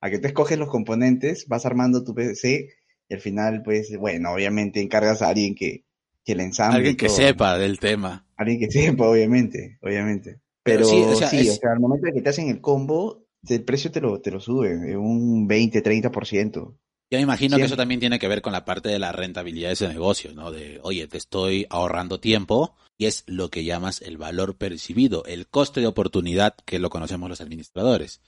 [0.00, 2.70] A que tú escoges los componentes, vas armando tu PC
[3.08, 5.84] y al final, pues, bueno, obviamente encargas a alguien que,
[6.24, 6.78] que le ensamble.
[6.78, 8.25] Alguien que todo, sepa del tema.
[8.36, 10.40] Alguien que sepa, obviamente, obviamente.
[10.62, 12.60] Pero Pero, sí, sí, o o sea, es- al momento de que te hacen el
[12.60, 16.76] combo, el precio te lo, te lo sube, un 20, 30%.
[17.08, 19.68] Yo me imagino que eso también tiene que ver con la parte de la rentabilidad
[19.68, 20.50] de ese negocio, ¿no?
[20.50, 25.46] De, oye, te estoy ahorrando tiempo y es lo que llamas el valor percibido, el
[25.46, 28.20] coste de oportunidad que lo conocemos los administradores.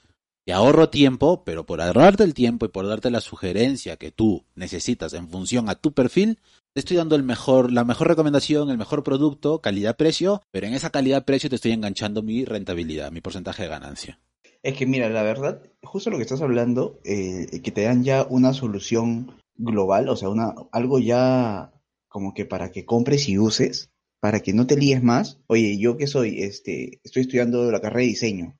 [0.45, 4.45] Te ahorro tiempo, pero por ahorrarte el tiempo y por darte la sugerencia que tú
[4.55, 6.39] necesitas en función a tu perfil,
[6.73, 10.91] te estoy dando el mejor, la mejor recomendación, el mejor producto, calidad-precio, pero en esa
[10.91, 14.19] calidad-precio te estoy enganchando mi rentabilidad, mi porcentaje de ganancia.
[14.61, 18.25] Es que mira, la verdad, justo lo que estás hablando, eh, que te dan ya
[18.29, 21.73] una solución global, o sea, una, algo ya
[22.07, 25.39] como que para que compres y uses, para que no te líes más.
[25.47, 28.59] Oye, yo que soy, este, estoy estudiando la carrera de diseño,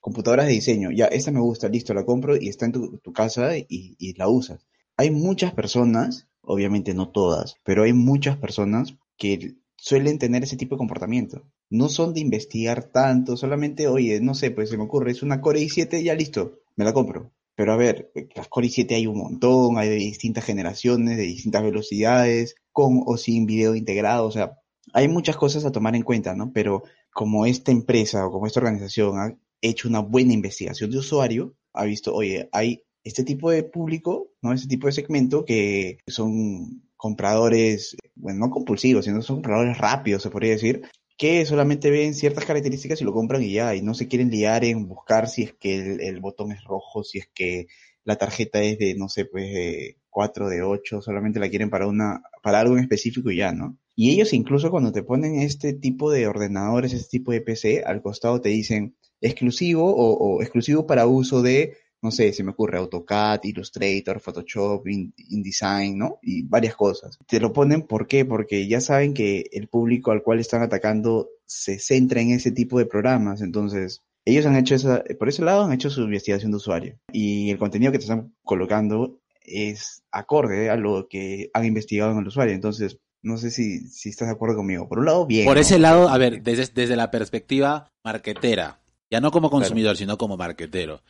[0.00, 3.56] computadoras de diseño, ya, esta me gusta, listo, la compro y está en tu, casa
[3.56, 4.66] y la usas.
[4.96, 10.74] Hay muchas personas, obviamente no todas, pero hay muchas personas que suelen tener ese tipo
[10.74, 11.42] de comportamiento.
[11.68, 15.40] No son de investigar tanto, solamente, oye, no sé, pues se me ocurre, es una
[15.40, 17.32] Core i7, ya listo, me la compro.
[17.54, 21.62] Pero a ver, las Core i7 hay un montón, hay de distintas generaciones, de distintas
[21.62, 24.58] velocidades, con o sin video integrado, o sea,
[24.92, 26.52] hay muchas cosas a tomar en cuenta, ¿no?
[26.52, 26.82] Pero
[27.12, 31.84] como esta empresa o como esta organización ha hecho una buena investigación de usuario, ha
[31.84, 34.52] visto, oye, hay este tipo de público, ¿no?
[34.52, 40.30] Este tipo de segmento que son compradores, bueno, no compulsivos, sino son compradores rápidos, se
[40.30, 40.82] podría decir,
[41.16, 44.64] que solamente ven ciertas características y lo compran y ya, y no se quieren liar
[44.64, 47.68] en buscar si es que el, botón es rojo, si es que
[48.02, 51.86] la tarjeta es de, no sé, pues de 4, de 8, solamente la quieren para
[51.86, 53.78] una, para algo en específico y ya, ¿no?
[53.94, 58.02] Y ellos incluso cuando te ponen este tipo de ordenadores, este tipo de PC, al
[58.02, 62.78] costado te dicen exclusivo o, o exclusivo para uso de no sé, se me ocurre
[62.78, 66.20] AutoCAD, Illustrator, Photoshop, InDesign, ¿no?
[66.22, 67.18] Y varias cosas.
[67.26, 68.24] Te lo ponen, ¿por qué?
[68.24, 72.78] Porque ya saben que el público al cual están atacando se centra en ese tipo
[72.78, 76.56] de programas, entonces ellos han hecho esa, por ese lado han hecho su investigación de
[76.58, 82.12] usuario y el contenido que te están colocando es acorde a lo que han investigado
[82.12, 84.88] en el usuario, entonces no sé si, si estás de acuerdo conmigo.
[84.88, 85.44] Por un lado, bien.
[85.44, 88.78] Por ese lado, a ver, desde, desde la perspectiva marketera,
[89.10, 89.98] ya no como consumidor, claro.
[89.98, 91.02] sino como marketero.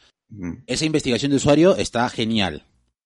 [0.67, 2.65] Esa investigación de usuario está genial,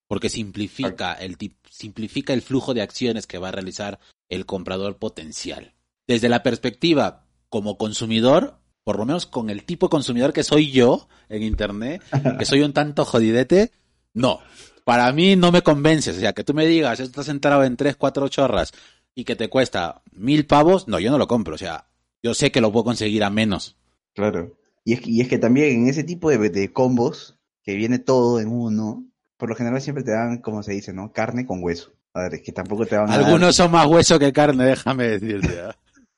[0.09, 1.37] porque simplifica el,
[1.71, 5.75] simplifica el flujo de acciones que va a realizar el comprador potencial.
[6.07, 10.71] Desde la perspectiva como consumidor, por lo menos con el tipo de consumidor que soy
[10.71, 12.03] yo en Internet,
[12.39, 13.73] que soy un tanto jodidete,
[14.15, 14.41] no.
[14.85, 16.17] Para mí no me convences.
[16.17, 18.73] O sea, que tú me digas, estás entrado en tres, cuatro chorras
[19.15, 21.55] y que te cuesta mil pavos, no, yo no lo compro.
[21.55, 21.87] O sea,
[22.23, 23.77] yo sé que lo puedo conseguir a menos.
[24.15, 24.57] Claro.
[24.91, 28.41] Y es, y es que también en ese tipo de, de, combos, que viene todo
[28.41, 31.13] en uno, por lo general siempre te dan, como se dice, ¿no?
[31.13, 31.93] Carne con hueso.
[32.13, 33.53] A ver, es que tampoco te van a Algunos dar...
[33.53, 35.61] son más hueso que carne, déjame decirte.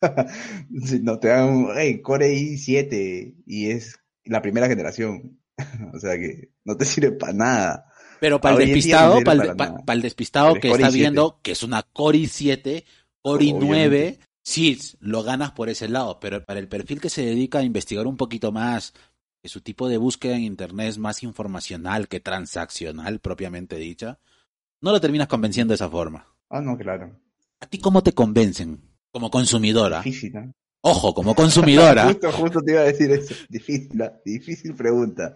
[1.02, 5.38] no, te dan, hey, Core i7 y es la primera generación.
[5.92, 7.86] o sea que no te sirve para nada.
[8.20, 11.52] Pero para el despistado, no para, el, para, para el despistado que está viendo que
[11.52, 12.84] es una Core i7,
[13.20, 17.58] Core i9, sí, lo ganas por ese lado, pero para el perfil que se dedica
[17.58, 18.94] a investigar un poquito más,
[19.42, 24.18] que su tipo de búsqueda en Internet es más informacional que transaccional, propiamente dicha,
[24.80, 26.26] no lo terminas convenciendo de esa forma.
[26.48, 27.18] Ah, no, claro.
[27.60, 30.02] ¿A ti cómo te convencen como consumidora?
[30.02, 30.52] Difícil, ¿no?
[30.82, 32.04] Ojo, como consumidora.
[32.08, 33.34] justo, justo te iba a decir eso.
[33.48, 35.34] Difícil, difícil pregunta.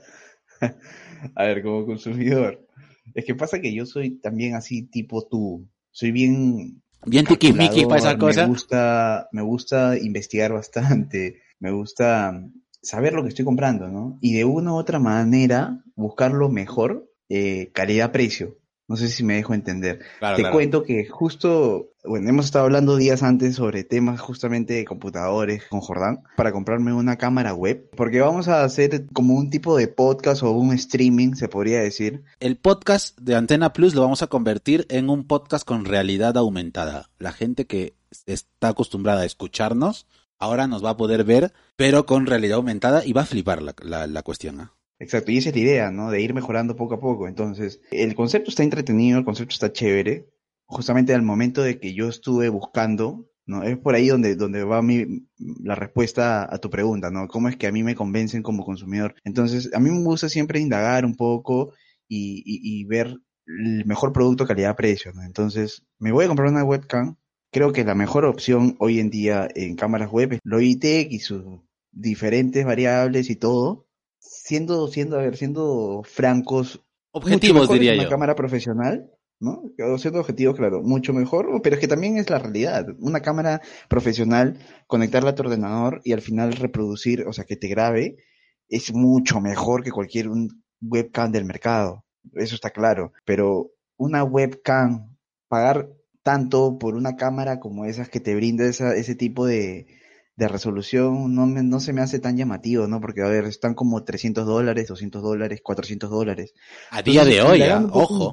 [1.34, 2.66] a ver, como consumidor.
[3.14, 5.68] Es que pasa que yo soy también así tipo tú.
[5.90, 8.44] Soy bien Bien tiquismiquis para esas cosas.
[8.44, 12.42] Me gusta, me gusta investigar bastante, me gusta
[12.82, 14.18] saber lo que estoy comprando, ¿no?
[14.20, 18.58] Y de una u otra manera buscar lo mejor, eh, calidad-precio.
[18.88, 20.00] No sé si me dejo entender.
[20.20, 20.54] Claro, Te claro.
[20.54, 25.80] cuento que justo, bueno, hemos estado hablando días antes sobre temas justamente de computadores con
[25.80, 30.44] Jordán para comprarme una cámara web, porque vamos a hacer como un tipo de podcast
[30.44, 32.22] o un streaming, se podría decir.
[32.38, 37.10] El podcast de Antena Plus lo vamos a convertir en un podcast con realidad aumentada.
[37.18, 37.96] La gente que
[38.26, 40.06] está acostumbrada a escucharnos
[40.38, 43.74] ahora nos va a poder ver, pero con realidad aumentada y va a flipar la,
[43.82, 44.60] la, la cuestión.
[44.60, 44.68] ¿eh?
[44.98, 46.10] Exacto, y esa es la idea, ¿no?
[46.10, 47.28] De ir mejorando poco a poco.
[47.28, 50.26] Entonces, el concepto está entretenido, el concepto está chévere.
[50.64, 53.62] Justamente al momento de que yo estuve buscando, ¿no?
[53.62, 55.26] Es por ahí donde, donde va mi,
[55.62, 57.28] la respuesta a tu pregunta, ¿no?
[57.28, 59.14] ¿Cómo es que a mí me convencen como consumidor?
[59.24, 61.72] Entonces, a mí me gusta siempre indagar un poco
[62.08, 63.14] y, y, y ver
[63.46, 65.22] el mejor producto calidad-precio, ¿no?
[65.22, 67.16] Entonces, me voy a comprar una webcam.
[67.52, 71.44] Creo que la mejor opción hoy en día en cámaras web es Logitech y sus
[71.92, 73.85] diferentes variables y todo
[74.46, 76.80] siendo, siendo, a ver, siendo francos,
[77.10, 78.08] objetivos diría una yo.
[78.08, 79.72] cámara profesional, ¿no?
[79.98, 82.86] Siendo objetivos, claro, mucho mejor, pero es que también es la realidad.
[83.00, 87.66] Una cámara profesional, conectarla a tu ordenador y al final reproducir, o sea, que te
[87.66, 88.18] grabe,
[88.68, 92.04] es mucho mejor que cualquier un webcam del mercado.
[92.34, 93.12] Eso está claro.
[93.24, 95.16] Pero una webcam,
[95.48, 95.90] pagar
[96.22, 99.88] tanto por una cámara como esas que te brinda esa, ese tipo de,
[100.36, 103.00] de resolución no, me, no se me hace tan llamativo, ¿no?
[103.00, 106.52] Porque, a ver, están como 300 dólares, 200 dólares, 400 dólares.
[106.90, 108.32] A día de hoy, ah, un poco, ojo.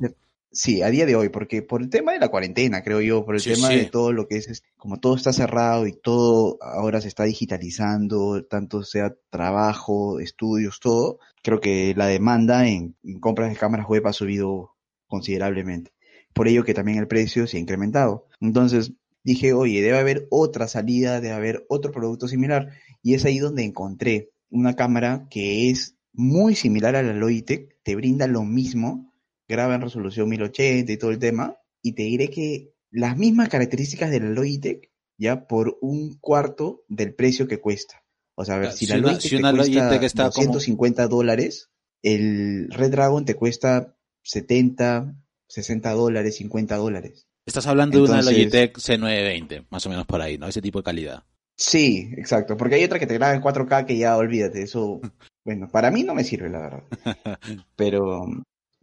[0.55, 3.35] Sí, a día de hoy, porque por el tema de la cuarentena, creo yo, por
[3.35, 3.75] el Sí, tema sí.
[3.77, 7.23] de todo lo que es, es- como todo está cerrado y todo ahora se está
[7.23, 13.87] digitalizando, tanto sea trabajo, estudios, todo, creo que la demanda en, en compras de cámaras
[13.87, 14.75] web ha subido
[15.07, 15.91] considerablemente.
[16.33, 18.27] Por ello que también el precio se ha incrementado.
[18.39, 22.69] Entonces dije, oye, debe haber otra salida, debe haber otro producto similar.
[23.01, 27.95] Y es ahí donde encontré una cámara que es muy similar a la Logitech, te
[27.95, 29.13] brinda lo mismo,
[29.47, 34.11] graba en resolución 1080 y todo el tema, y te diré que las mismas características
[34.11, 38.03] de la Logitech, ya por un cuarto del precio que cuesta.
[38.35, 40.23] O sea, a ver, Ah, si, si la Logitech si te una cuesta Logitech está
[40.29, 41.69] como- 250 dólares,
[42.03, 45.15] el Red Dragon te cuesta 70,
[45.47, 47.27] 60 dólares, 50 dólares.
[47.45, 50.47] Estás hablando de una Logitech C920, más o menos por ahí, ¿no?
[50.47, 51.23] Ese tipo de calidad.
[51.55, 55.01] Sí, exacto, porque hay otra que te graba en 4K que ya olvídate, eso,
[55.45, 56.83] bueno, para mí no me sirve, la verdad.
[57.75, 58.25] Pero,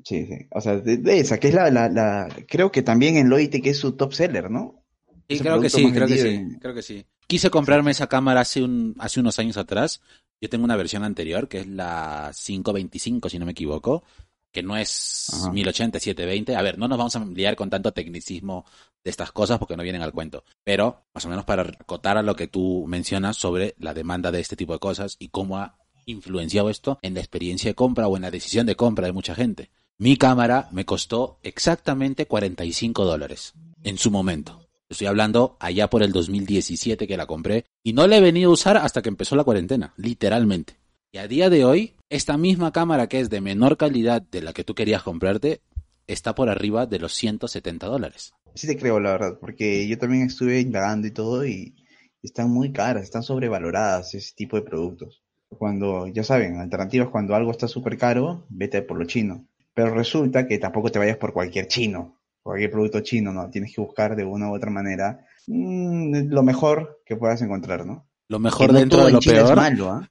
[0.04, 3.16] sí, sí, o sea, de, de esa, que es la, la, la, creo que también
[3.16, 4.84] en Logitech es su top seller, ¿no?
[5.28, 7.06] Sí, Es creo que sí, creo que sí, en- creo que sí.
[7.26, 10.00] Quise comprarme esa cámara hace un hace unos años atrás.
[10.40, 14.02] Yo tengo una versión anterior que es la 525, si no me equivoco,
[14.52, 15.52] que no es Ajá.
[15.52, 16.56] 1080, 720.
[16.56, 18.64] A ver, no nos vamos a liar con tanto tecnicismo
[19.02, 20.44] de estas cosas porque no vienen al cuento.
[20.64, 24.40] Pero, más o menos para acotar a lo que tú mencionas sobre la demanda de
[24.40, 28.16] este tipo de cosas y cómo ha influenciado esto en la experiencia de compra o
[28.16, 29.70] en la decisión de compra de mucha gente.
[29.98, 34.66] Mi cámara me costó exactamente 45 dólares en su momento.
[34.88, 38.54] Estoy hablando allá por el 2017 que la compré y no la he venido a
[38.54, 40.78] usar hasta que empezó la cuarentena, literalmente.
[41.12, 44.52] Y a día de hoy, esta misma cámara que es de menor calidad de la
[44.52, 45.62] que tú querías comprarte,
[46.06, 48.32] está por arriba de los 170 dólares.
[48.54, 51.74] Sí te creo, la verdad, porque yo también estuve indagando y todo y
[52.22, 55.22] están muy caras, están sobrevaloradas ese tipo de productos.
[55.48, 59.46] Cuando, ya saben, alternativas cuando algo está súper caro, vete por lo chino.
[59.72, 63.48] Pero resulta que tampoco te vayas por cualquier chino, cualquier producto chino, ¿no?
[63.50, 68.08] Tienes que buscar de una u otra manera mm, lo mejor que puedas encontrar, ¿no?
[68.28, 69.56] Lo mejor Que no dentro todo de en lo China es peor.
[69.56, 70.10] malo, ¿ah?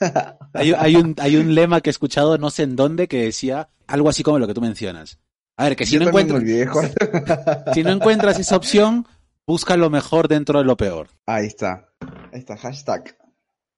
[0.56, 3.68] Hay, hay un, hay un lema que he escuchado no sé en dónde que decía
[3.86, 5.18] algo así como lo que tú mencionas.
[5.56, 6.42] A ver, que si Yo no, encuentras,
[7.74, 9.06] si no encuentras esa opción,
[9.46, 11.08] busca lo mejor dentro de lo peor.
[11.26, 11.88] Ahí está.
[12.32, 13.16] Ahí está, hashtag.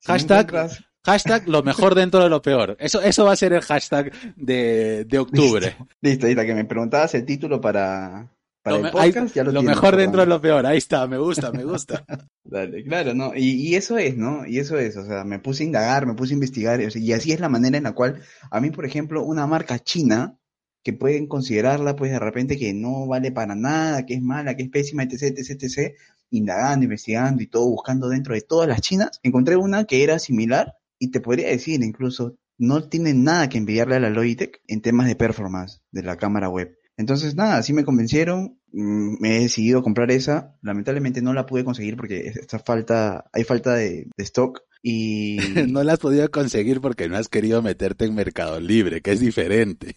[0.00, 2.76] Si no Hashtag- encuentras- Hashtag lo mejor dentro de lo peor.
[2.80, 5.74] Eso, eso va a ser el hashtag de, de octubre.
[6.02, 8.28] Listo, ahí está, que me preguntabas el título para,
[8.68, 10.66] para Lo, el me- ahí- podcast, ya lo, lo tienes, mejor dentro de lo peor.
[10.66, 12.04] Ahí está, me gusta, me gusta.
[12.44, 13.32] Dale, claro, ¿no?
[13.34, 14.46] Y, y eso es, ¿no?
[14.46, 17.32] Y eso es, o sea, me puse a indagar, me puse a investigar, y así
[17.32, 20.38] es la manera en la cual, a mí, por ejemplo, una marca china,
[20.84, 24.62] que pueden considerarla, pues, de repente que no vale para nada, que es mala, que
[24.62, 25.94] es pésima, etc, etc, etc,
[26.30, 30.74] indagando, investigando y todo, buscando dentro de todas las chinas, encontré una que era similar,
[30.98, 35.06] y te podría decir, incluso, no tiene nada que envidiarle a la Logitech en temas
[35.06, 36.76] de performance de la cámara web.
[36.96, 40.56] Entonces, nada, así me convencieron, me he decidido comprar esa.
[40.62, 44.62] Lamentablemente no la pude conseguir porque está falta, hay falta de, de stock.
[44.82, 49.12] Y No la has podido conseguir porque no has querido meterte en Mercado Libre, que
[49.12, 49.96] es diferente.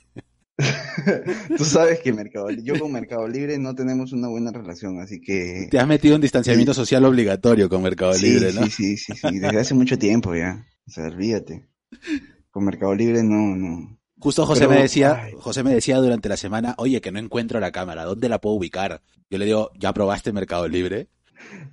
[1.57, 5.67] tú sabes que Mercado, yo con Mercado Libre no tenemos una buena relación, así que
[5.71, 8.65] Te has metido en distanciamiento social obligatorio con Mercado sí, Libre, ¿no?
[8.65, 10.65] sí, sí, sí, sí, desde hace mucho tiempo ya.
[10.87, 11.67] O sea, olvídate.
[12.51, 13.97] Con Mercado Libre no, no.
[14.21, 15.33] Justo José Pero, me decía, ay.
[15.35, 18.55] José me decía durante la semana, oye, que no encuentro la cámara, ¿dónde la puedo
[18.55, 19.01] ubicar?
[19.31, 21.07] Yo le digo, ¿ya probaste Mercado Libre?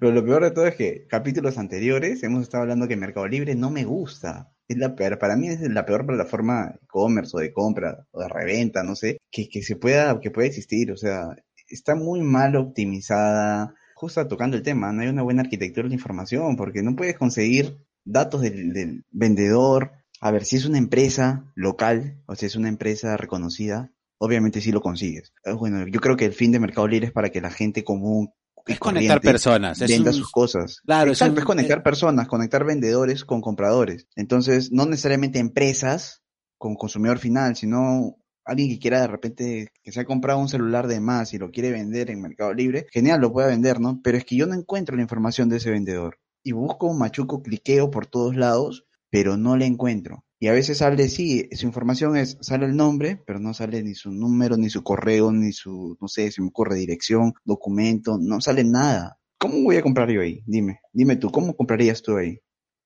[0.01, 3.55] Pero lo peor de todo es que capítulos anteriores hemos estado hablando que Mercado Libre
[3.55, 4.51] no me gusta.
[4.67, 8.21] Es la peor, para mí es la peor plataforma de e-commerce o de compra o
[8.21, 10.91] de reventa, no sé, que, que se pueda, que pueda existir.
[10.91, 11.37] O sea,
[11.69, 13.75] está muy mal optimizada.
[13.95, 17.77] Justo tocando el tema, no hay una buena arquitectura de información porque no puedes conseguir
[18.05, 19.93] datos del, del vendedor.
[20.21, 24.73] A ver, si es una empresa local o si es una empresa reconocida, obviamente sí
[24.73, 25.33] lo consigues.
[25.45, 27.85] Eh, Bueno, yo creo que el fin de Mercado Libre es para que la gente
[27.85, 28.31] común
[28.67, 29.81] y Es conectar personas.
[29.81, 30.81] Es venda un- sus cosas.
[30.85, 34.07] Claro, es Exacto, un- es conectar personas, conectar vendedores con compradores.
[34.17, 36.23] Entonces, no necesariamente empresas
[36.59, 40.89] con consumidor final, sino alguien que quiera de repente, que se ha comprado un celular
[40.89, 44.01] de más y lo quiere vender en Mercado Libre, genial, lo puede vender, ¿no?
[44.03, 46.19] Pero es que yo no encuentro la información de ese vendedor.
[46.43, 50.25] Y busco, machuco, cliqueo por todos lados, pero no la encuentro.
[50.41, 53.95] Y a veces sale, sí, su información es, sale el nombre, pero no sale ni
[53.95, 58.41] su número, ni su correo, ni su, no sé, si me ocurre dirección, documento, no
[58.41, 59.19] sale nada.
[59.39, 60.43] ¿Cómo voy a comprar yo ahí?
[60.47, 62.39] Dime, dime tú, ¿cómo comprarías tú ahí?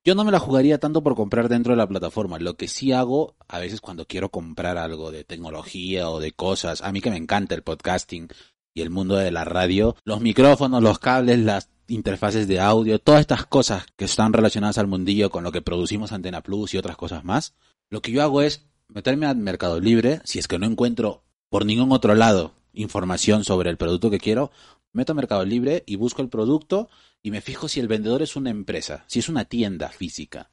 [0.04, 2.38] Yo no me la jugaría tanto por comprar dentro de la plataforma.
[2.38, 6.82] Lo que sí hago, a veces cuando quiero comprar algo de tecnología o de cosas,
[6.82, 8.28] a mí que me encanta el podcasting
[8.74, 13.20] y el mundo de la radio, los micrófonos, los cables, las interfaces de audio, todas
[13.20, 16.96] estas cosas que están relacionadas al mundillo con lo que producimos Antena Plus y otras
[16.96, 17.54] cosas más,
[17.90, 21.66] lo que yo hago es meterme al Mercado Libre, si es que no encuentro por
[21.66, 24.50] ningún otro lado información sobre el producto que quiero,
[24.92, 26.88] meto a Mercado Libre y busco el producto
[27.22, 30.50] y me fijo si el vendedor es una empresa, si es una tienda física.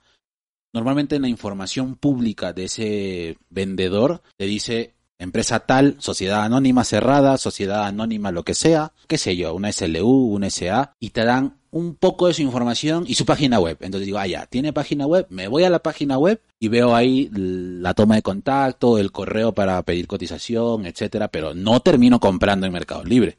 [0.73, 7.37] Normalmente en la información pública de ese vendedor te dice empresa tal, sociedad anónima cerrada,
[7.37, 11.59] sociedad anónima lo que sea, qué sé yo, una SLU, una SA, y te dan
[11.71, 13.77] un poco de su información y su página web.
[13.81, 16.95] Entonces digo, ah, ya, tiene página web, me voy a la página web y veo
[16.95, 22.65] ahí la toma de contacto, el correo para pedir cotización, etcétera, pero no termino comprando
[22.65, 23.37] en Mercado Libre.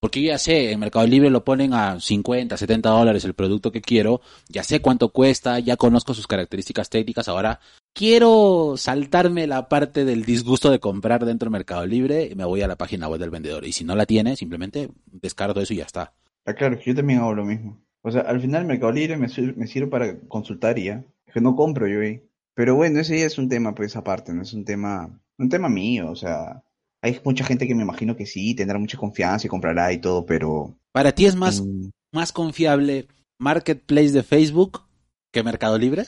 [0.00, 3.80] Porque ya sé, en Mercado Libre lo ponen a 50, 70 dólares el producto que
[3.80, 7.60] quiero, ya sé cuánto cuesta, ya conozco sus características técnicas, ahora
[7.96, 12.60] quiero saltarme la parte del disgusto de comprar dentro del Mercado Libre y me voy
[12.60, 13.64] a la página web del vendedor.
[13.64, 16.12] Y si no la tiene, simplemente descarto eso y ya está.
[16.44, 17.82] Ah, claro, yo también hago lo mismo.
[18.02, 21.04] O sea, al final Mercado Libre me, me sirve para consultar ya.
[21.32, 22.22] Que no compro yo ahí.
[22.54, 25.68] Pero bueno, ese ya es un tema, pues, aparte, no es un tema, un tema
[25.68, 26.62] mío, o sea,
[27.02, 30.24] hay mucha gente que me imagino que sí, tendrá mucha confianza y comprará y todo,
[30.24, 30.78] pero...
[30.92, 31.90] ¿Para ti es más, mm.
[32.12, 34.84] más confiable Marketplace de Facebook
[35.32, 36.04] que Mercado Libre?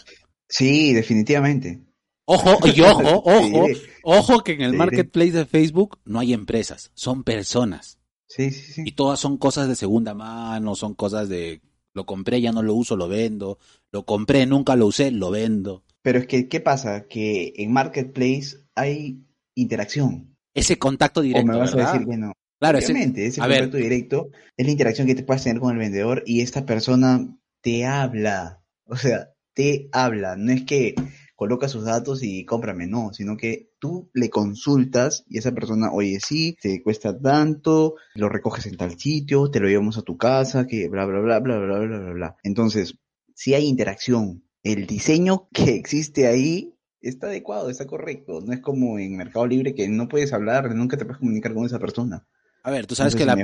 [0.48, 1.82] Sí, definitivamente.
[2.24, 3.66] Ojo, y ojo, ojo,
[4.02, 7.98] ojo que en el Marketplace de Facebook no hay empresas, son personas.
[8.26, 8.82] Sí, sí, sí.
[8.84, 11.62] Y todas son cosas de segunda mano, son cosas de
[11.98, 13.58] lo compré, ya no lo uso, lo vendo.
[13.90, 15.82] Lo compré, nunca lo usé, lo vendo.
[16.02, 17.06] Pero es que, ¿qué pasa?
[17.08, 19.24] Que en Marketplace hay
[19.56, 20.36] interacción.
[20.54, 21.50] Ese contacto directo.
[21.50, 22.32] O me vas a decir que no.
[22.60, 26.22] Claro, Obviamente, ese, contacto directo es la interacción que te puedes tener con el vendedor
[26.24, 28.62] y esta persona te habla.
[28.84, 30.36] O sea, te habla.
[30.36, 30.94] No es que
[31.34, 36.20] coloca sus datos y cómprame, no, sino que tú le consultas y esa persona, oye,
[36.20, 40.68] sí, te cuesta tanto, lo recoges en tal sitio, te lo llevamos a tu casa,
[40.68, 42.36] que bla, bla, bla, bla, bla, bla, bla, bla.
[42.44, 42.98] Entonces,
[43.34, 48.40] si hay interacción, el diseño que existe ahí está adecuado, está correcto.
[48.40, 51.66] No es como en Mercado Libre que no puedes hablar, nunca te puedes comunicar con
[51.66, 52.24] esa persona.
[52.62, 53.36] A ver, tú sabes que la,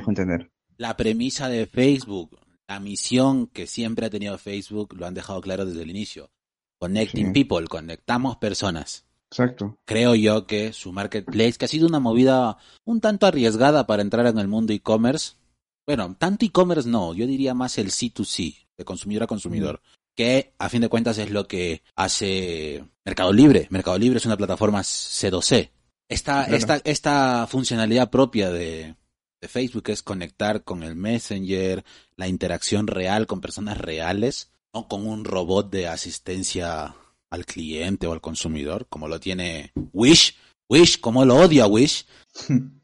[0.76, 2.38] la premisa de Facebook,
[2.68, 6.30] la misión que siempre ha tenido Facebook, lo han dejado claro desde el inicio.
[6.78, 9.06] Connecting people, conectamos personas.
[9.30, 9.78] Exacto.
[9.84, 14.26] Creo yo que su marketplace, que ha sido una movida un tanto arriesgada para entrar
[14.26, 15.34] en el mundo e-commerce,
[15.86, 19.82] bueno, tanto e-commerce no, yo diría más el C2C, de consumidor a consumidor,
[20.14, 23.66] que a fin de cuentas es lo que hace Mercado Libre.
[23.70, 25.70] Mercado Libre es una plataforma C2C.
[26.08, 28.94] Esta, esta, esta funcionalidad propia de,
[29.44, 31.84] de Facebook es conectar con el Messenger,
[32.16, 36.96] la interacción real con personas reales, no con un robot de asistencia
[37.28, 40.36] al cliente o al consumidor, como lo tiene Wish.
[40.70, 42.06] Wish, como lo odia Wish.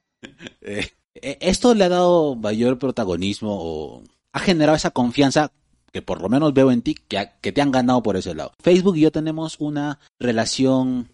[0.61, 4.03] Eh, eh, esto le ha dado mayor protagonismo o
[4.35, 5.51] ha generado esa confianza
[5.91, 8.53] que por lo menos veo en ti que, que te han ganado por ese lado.
[8.63, 11.09] Facebook y yo tenemos una relación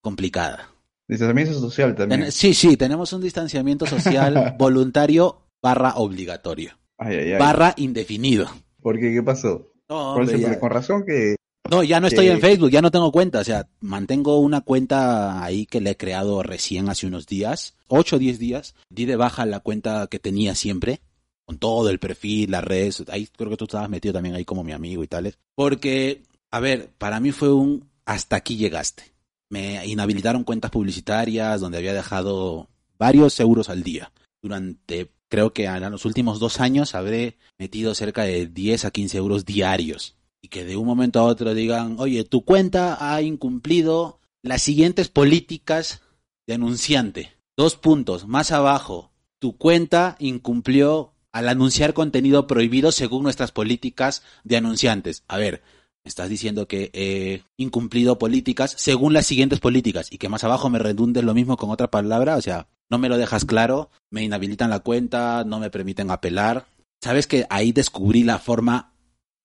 [0.00, 0.71] complicada.
[1.12, 2.32] Distanciamiento social también.
[2.32, 6.72] sí, sí, tenemos un distanciamiento social voluntario barra obligatorio.
[7.38, 8.46] Barra indefinido.
[8.80, 9.12] ¿Por qué?
[9.12, 9.72] ¿Qué pasó?
[9.86, 11.36] con razón que...
[11.70, 15.44] No, ya no estoy en Facebook, ya no tengo cuenta, o sea, mantengo una cuenta
[15.44, 19.16] ahí que le he creado recién hace unos días, 8 o 10 días, di de
[19.16, 21.00] baja la cuenta que tenía siempre,
[21.44, 24.64] con todo el perfil, las redes, ahí creo que tú estabas metido también ahí como
[24.64, 29.12] mi amigo y tales, porque, a ver, para mí fue un hasta aquí llegaste.
[29.52, 35.90] Me inhabilitaron cuentas publicitarias donde había dejado varios euros al día durante creo que en
[35.90, 40.16] los últimos dos años habré metido cerca de 10 a 15 euros diarios.
[40.42, 45.08] Y que de un momento a otro digan, oye, tu cuenta ha incumplido las siguientes
[45.08, 46.02] políticas
[46.46, 47.32] de anunciante.
[47.56, 54.58] Dos puntos, más abajo, tu cuenta incumplió al anunciar contenido prohibido según nuestras políticas de
[54.58, 55.24] anunciantes.
[55.28, 55.62] A ver,
[56.04, 60.78] estás diciendo que he incumplido políticas según las siguientes políticas y que más abajo me
[60.78, 64.70] redundes lo mismo con otra palabra, o sea, no me lo dejas claro, me inhabilitan
[64.70, 66.66] la cuenta, no me permiten apelar.
[67.02, 68.92] Sabes que ahí descubrí la forma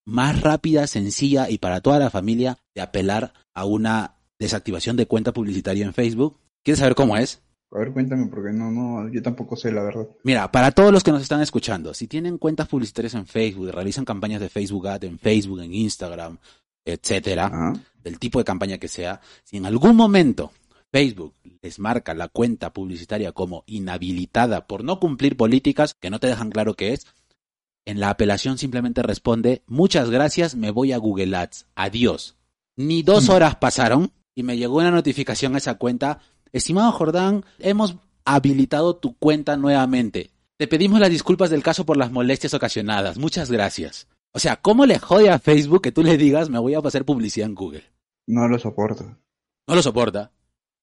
[0.06, 5.34] más rápida, sencilla y para toda la familia de apelar a una desactivación de cuenta
[5.34, 6.38] publicitaria en Facebook.
[6.64, 7.42] ¿Quieres saber cómo es?
[7.72, 10.08] A ver, cuéntame, porque no, no, yo tampoco sé la verdad.
[10.24, 14.06] Mira, para todos los que nos están escuchando, si tienen cuentas publicitarias en Facebook, realizan
[14.06, 16.38] campañas de Facebook Ad en Facebook, en Instagram,
[16.86, 20.52] etcétera, del tipo de campaña que sea, si en algún momento
[20.92, 26.28] Facebook les marca la cuenta publicitaria como inhabilitada por no cumplir políticas que no te
[26.28, 27.06] dejan claro qué es,
[27.86, 32.36] en la apelación simplemente responde, muchas gracias, me voy a Google Ads, adiós.
[32.76, 33.32] Ni dos mm.
[33.32, 36.20] horas pasaron y me llegó una notificación a esa cuenta,
[36.52, 40.32] estimado Jordán, hemos habilitado tu cuenta nuevamente.
[40.58, 43.18] Te pedimos las disculpas del caso por las molestias ocasionadas.
[43.18, 44.08] Muchas gracias.
[44.34, 47.06] O sea, ¿cómo le jode a Facebook que tú le digas me voy a hacer
[47.06, 47.84] publicidad en Google?
[48.28, 49.18] No lo soporto.
[49.68, 50.32] No lo soporta.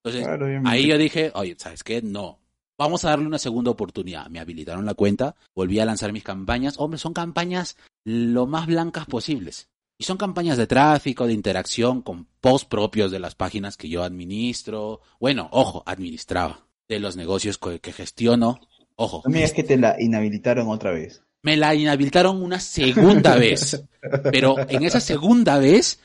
[0.03, 2.03] Entonces, Claro, ahí yo dije, oye, ¿sabes qué?
[2.03, 2.39] No.
[2.77, 4.29] Vamos a darle una segunda oportunidad.
[4.29, 6.75] Me habilitaron la cuenta, volví a lanzar mis campañas.
[6.79, 9.69] Hombre, son campañas lo más blancas posibles.
[9.99, 14.03] Y son campañas de tráfico, de interacción, con posts propios de las páginas que yo
[14.03, 15.01] administro.
[15.21, 16.67] Bueno, ojo, administraba.
[16.89, 18.61] De los negocios que, que gestiono.
[18.97, 21.23] Ojo, No me digas que te la inhabilitaron otra vez.
[21.43, 23.85] me la inhabilitaron una segunda vez.
[24.31, 25.99] Pero en esa segunda vez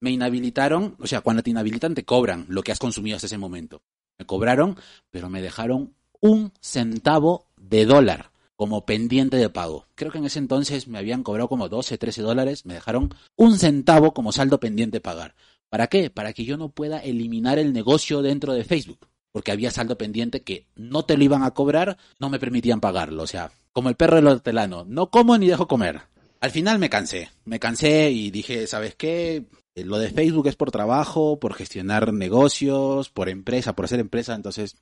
[0.00, 3.38] me inhabilitaron, o sea, cuando te inhabilitan te cobran lo que has consumido hasta ese
[3.38, 3.82] momento.
[4.18, 4.76] Me cobraron,
[5.10, 8.31] pero me dejaron un centavo de dólar
[8.62, 9.88] como pendiente de pago.
[9.96, 13.58] Creo que en ese entonces me habían cobrado como 12, 13 dólares, me dejaron un
[13.58, 15.34] centavo como saldo pendiente de pagar.
[15.68, 16.10] ¿Para qué?
[16.10, 19.08] Para que yo no pueda eliminar el negocio dentro de Facebook.
[19.32, 23.24] Porque había saldo pendiente que no te lo iban a cobrar, no me permitían pagarlo.
[23.24, 26.02] O sea, como el perro del hortelano, no como ni dejo comer.
[26.38, 29.44] Al final me cansé, me cansé y dije, ¿sabes qué?
[29.74, 34.34] Eh, Lo de Facebook es por trabajo, por gestionar negocios, por empresa, por hacer empresa.
[34.34, 34.76] Entonces,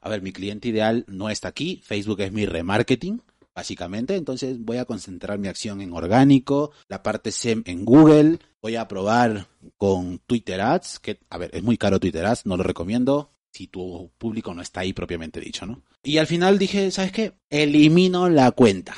[0.00, 1.80] a ver, mi cliente ideal no está aquí.
[1.84, 3.22] Facebook es mi remarketing,
[3.54, 4.16] básicamente.
[4.16, 8.38] Entonces, voy a concentrar mi acción en orgánico, la parte SEM en Google.
[8.62, 12.56] Voy a probar con Twitter Ads, que, a ver, es muy caro Twitter Ads, no
[12.56, 15.82] lo recomiendo si tu público no está ahí propiamente dicho, ¿no?
[16.02, 17.32] Y al final dije, ¿sabes qué?
[17.48, 18.96] Elimino la cuenta.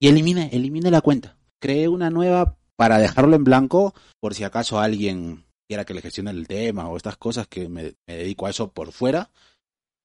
[0.00, 1.36] Y eliminé, eliminé la cuenta.
[1.60, 6.30] Creé una nueva para dejarlo en blanco por si acaso alguien quiera que le gestione
[6.30, 9.28] el tema o estas cosas que me, me dedico a eso por fuera.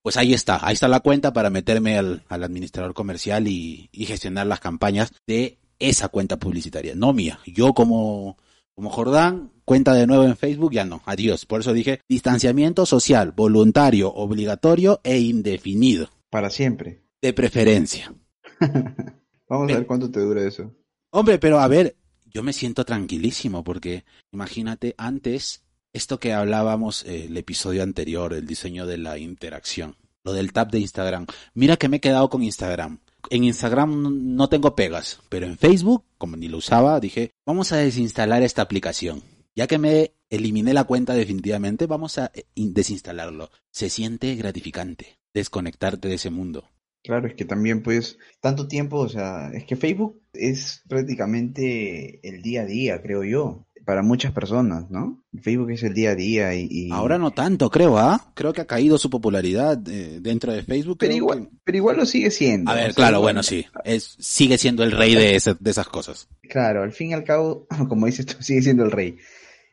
[0.03, 4.05] Pues ahí está, ahí está la cuenta para meterme al, al administrador comercial y, y
[4.07, 7.39] gestionar las campañas de esa cuenta publicitaria, no mía.
[7.45, 8.36] Yo como,
[8.76, 11.45] como Jordán, cuenta de nuevo en Facebook, ya no, adiós.
[11.45, 17.05] Por eso dije distanciamiento social, voluntario, obligatorio e indefinido, Para siempre.
[17.21, 18.13] de preferencia.
[19.47, 20.76] Vamos a ver cuánto te dura eso.
[21.11, 21.95] Hombre, pero a ver,
[22.36, 25.63] yo me siento tranquilísimo porque imagínate antes
[25.93, 30.69] esto que hablábamos eh, el episodio anterior, el diseño de la interacción, lo del tab
[30.69, 31.27] de Instagram.
[31.53, 32.99] Mira que me he quedado con Instagram.
[33.29, 37.77] En Instagram no tengo pegas, pero en Facebook, como ni lo usaba, dije, vamos a
[37.77, 39.23] desinstalar esta aplicación.
[39.55, 43.49] Ya que me eliminé la cuenta definitivamente, vamos a eh, in- desinstalarlo.
[43.71, 46.69] Se siente gratificante desconectarte de ese mundo.
[47.05, 52.41] Claro, es que también pues tanto tiempo, o sea, es que Facebook es prácticamente el
[52.41, 55.23] día a día, creo yo, para muchas personas, ¿no?
[55.41, 56.67] Facebook es el día a día y...
[56.69, 58.31] y- Ahora no tanto, creo, ¿ah?
[58.33, 60.97] Creo que ha caído su popularidad eh, dentro de Facebook.
[60.99, 62.71] Pero igual, que- pero igual lo sigue siendo.
[62.71, 63.65] A o ver, sea, claro, bueno, sí.
[63.83, 66.27] Es, sigue siendo el rey de, ese- de esas cosas.
[66.49, 69.17] Claro, al fin y al cabo, como dices tú, sigue siendo el rey.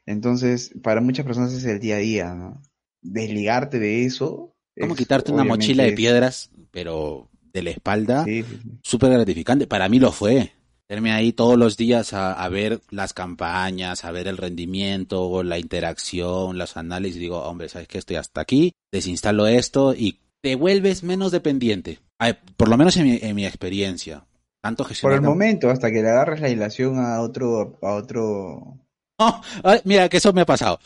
[0.04, 2.60] Entonces, para muchas personas es el día a día, ¿no?
[3.00, 4.51] Desligarte de eso.
[4.80, 8.24] Como quitarte una mochila de piedras, pero de la espalda.
[8.24, 8.70] Sí, sí, sí.
[8.82, 9.66] Súper gratificante.
[9.66, 10.52] Para mí lo fue.
[10.88, 15.58] Verme ahí todos los días a, a ver las campañas, a ver el rendimiento, la
[15.58, 17.18] interacción, los análisis.
[17.20, 17.98] Digo, hombre, ¿sabes qué?
[17.98, 22.00] Estoy hasta aquí, desinstalo esto y te vuelves menos dependiente.
[22.56, 24.24] Por lo menos en mi, en mi experiencia.
[24.62, 28.78] Tanto Por el momento, hasta que le agarres la ilación a otro, a otro,
[29.62, 30.78] Ay, mira, que eso me ha pasado.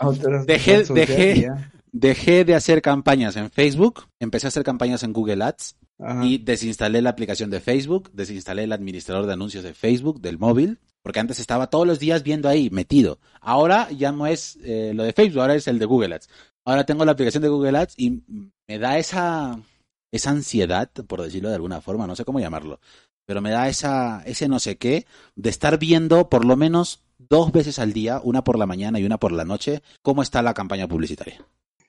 [0.46, 1.50] Dejé- dejé-.
[1.98, 6.26] Dejé de hacer campañas en Facebook, empecé a hacer campañas en Google Ads Ajá.
[6.26, 10.78] y desinstalé la aplicación de Facebook, desinstalé el administrador de anuncios de Facebook, del móvil,
[11.02, 13.18] porque antes estaba todos los días viendo ahí, metido.
[13.40, 16.28] Ahora ya no es eh, lo de Facebook, ahora es el de Google Ads.
[16.66, 18.22] Ahora tengo la aplicación de Google Ads y
[18.68, 19.58] me da esa,
[20.12, 22.78] esa ansiedad, por decirlo de alguna forma, no sé cómo llamarlo,
[23.24, 27.52] pero me da esa, ese no sé qué de estar viendo por lo menos dos
[27.52, 30.52] veces al día, una por la mañana y una por la noche, cómo está la
[30.52, 31.46] campaña publicitaria.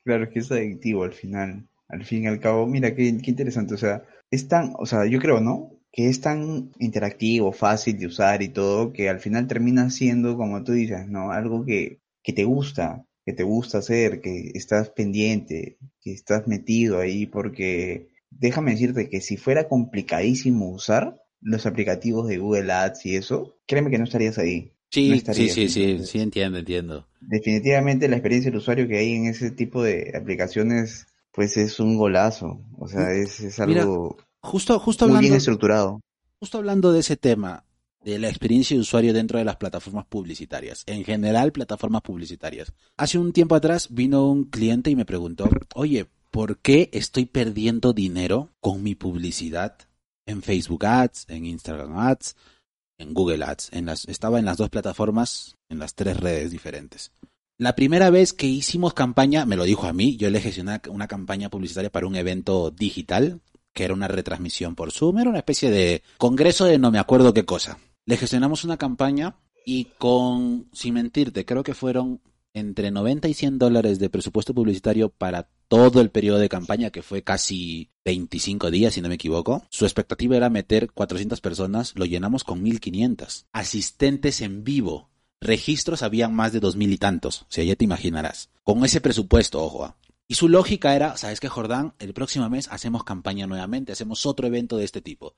[0.07, 1.67] Claro, que es adictivo al final.
[1.89, 3.73] Al fin y al cabo, mira qué, qué interesante.
[3.73, 5.71] O sea, es tan, o sea, yo creo, ¿no?
[5.91, 10.63] Que es tan interactivo, fácil de usar y todo, que al final termina siendo, como
[10.63, 11.31] tú dices, ¿no?
[11.31, 16.99] Algo que, que te gusta, que te gusta hacer, que estás pendiente, que estás metido
[16.99, 23.15] ahí, porque déjame decirte que si fuera complicadísimo usar los aplicativos de Google Ads y
[23.17, 24.73] eso, créeme que no estarías ahí.
[24.91, 27.07] Sí, No sí, sí, sí, sí, entiendo, entiendo.
[27.19, 31.97] Definitivamente la experiencia del usuario que hay en ese tipo de aplicaciones, pues es un
[31.97, 32.59] golazo.
[32.77, 35.99] O sea, es, es Mira, algo Justo, justo muy bien estructurado.
[36.39, 37.65] justo hablando de ese tema,
[38.03, 42.73] de la experiencia de usuario dentro de las plataformas publicitarias, en general plataformas publicitarias.
[42.95, 47.93] Hace un tiempo atrás vino un cliente y me preguntó, oye, ¿por qué estoy perdiendo
[47.93, 49.77] dinero con mi publicidad
[50.25, 52.35] en Facebook Ads, en Instagram Ads,
[52.97, 53.69] en Google Ads?
[53.71, 57.11] En las, estaba en las dos plataformas, en las tres redes diferentes.
[57.57, 61.07] La primera vez que hicimos campaña, me lo dijo a mí, yo le gestioné una
[61.07, 63.41] campaña publicitaria para un evento digital,
[63.73, 67.33] que era una retransmisión por Zoom, era una especie de congreso de no me acuerdo
[67.33, 67.79] qué cosa.
[68.05, 72.21] Le gestionamos una campaña y con, sin mentirte, creo que fueron
[72.53, 77.01] entre 90 y 100 dólares de presupuesto publicitario para todo el periodo de campaña, que
[77.01, 79.65] fue casi 25 días, si no me equivoco.
[79.69, 83.47] Su expectativa era meter 400 personas, lo llenamos con 1500.
[83.51, 85.09] Asistentes en vivo.
[85.39, 88.49] Registros habían más de 2000 y tantos, o sea, ya te imaginarás.
[88.63, 89.85] Con ese presupuesto, ojo.
[89.85, 89.97] ¿ah?
[90.27, 91.93] Y su lógica era, ¿sabes qué, Jordán?
[91.99, 95.35] El próximo mes hacemos campaña nuevamente, hacemos otro evento de este tipo.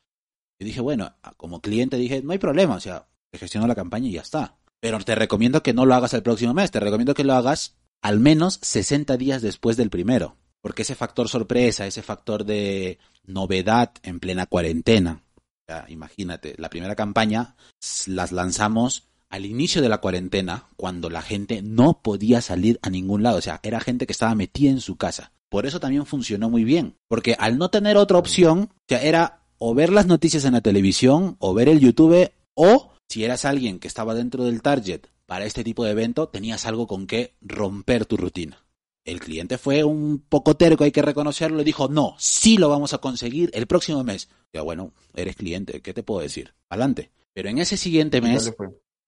[0.58, 4.14] Y dije, bueno, como cliente dije, no hay problema, o sea, gestiono la campaña y
[4.14, 4.58] ya está.
[4.80, 7.76] Pero te recomiendo que no lo hagas el próximo mes, te recomiendo que lo hagas
[8.02, 10.36] al menos 60 días después del primero.
[10.62, 15.24] Porque ese factor sorpresa, ese factor de novedad en plena cuarentena.
[15.68, 17.56] Ya, imagínate, la primera campaña
[18.08, 23.24] las lanzamos al inicio de la cuarentena, cuando la gente no podía salir a ningún
[23.24, 23.38] lado.
[23.38, 25.32] O sea, era gente que estaba metida en su casa.
[25.50, 26.96] Por eso también funcionó muy bien.
[27.08, 31.36] Porque al no tener otra opción, sea, era o ver las noticias en la televisión,
[31.40, 35.64] o ver el YouTube, o si eras alguien que estaba dentro del target para este
[35.64, 38.66] tipo de evento, tenías algo con que romper tu rutina.
[39.06, 42.96] El cliente fue un poco terco, hay que reconocerlo, y dijo, no, sí lo vamos
[42.96, 44.28] a conseguir el próximo mes.
[44.52, 46.56] Ya bueno, eres cliente, ¿qué te puedo decir?
[46.68, 47.12] Adelante.
[47.32, 48.56] Pero en ese siguiente mes,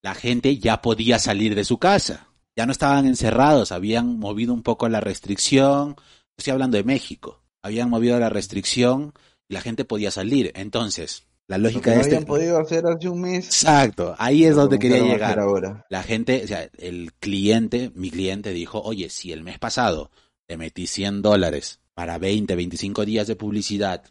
[0.04, 2.28] la gente ya podía salir de su casa.
[2.56, 5.96] Ya no estaban encerrados, habían movido un poco la restricción.
[6.38, 7.42] Estoy hablando de México.
[7.64, 9.14] Habían movido la restricción
[9.50, 10.52] y la gente podía salir.
[10.54, 12.16] Entonces, la lógica no de este...
[12.16, 13.45] habían podido hacer hace un mes.
[13.45, 15.38] Exacto, ahí es donde quería llegar.
[15.39, 15.86] ahora.
[15.89, 20.12] La gente, o sea, el cliente, mi cliente dijo, oye, si el mes pasado
[20.47, 24.04] le metí 100 dólares para 20, 25 días de publicidad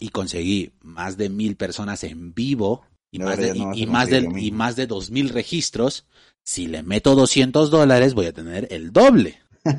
[0.00, 4.28] y conseguí más de mil personas en vivo y más de, no y- más de,
[4.38, 6.06] y más de 2000 registros,
[6.42, 9.38] si le meto 200 dólares voy a tener el doble.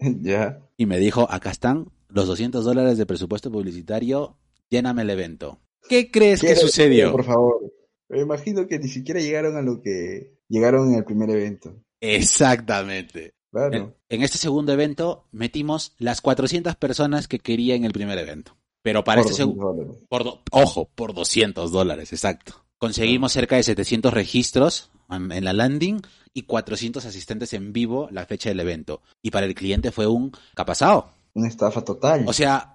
[0.00, 0.60] ya.
[0.76, 4.36] Y me dijo, acá están los 200 dólares de presupuesto publicitario,
[4.72, 5.60] lléname el evento.
[5.88, 7.12] ¿Qué crees que Quiero- sucedió?
[7.12, 7.60] Por favor.
[8.08, 11.74] Me imagino que ni siquiera llegaron a lo que llegaron en el primer evento.
[12.00, 13.34] Exactamente.
[13.50, 13.76] Claro.
[13.76, 18.56] En, en este segundo evento metimos las 400 personas que quería en el primer evento.
[18.82, 20.06] Pero para Por este segundo, 200 dólares.
[20.08, 22.64] por do- ojo, por 200 dólares, exacto.
[22.78, 26.00] Conseguimos cerca de 700 registros en, en la landing
[26.34, 29.02] y 400 asistentes en vivo la fecha del evento.
[29.22, 31.12] Y para el cliente fue un capasao.
[31.34, 32.24] Una estafa total.
[32.26, 32.71] O sea,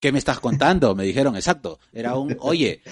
[0.00, 0.94] ¿qué me estás contando?
[0.94, 1.80] Me dijeron, exacto.
[1.92, 2.82] Era un, oye,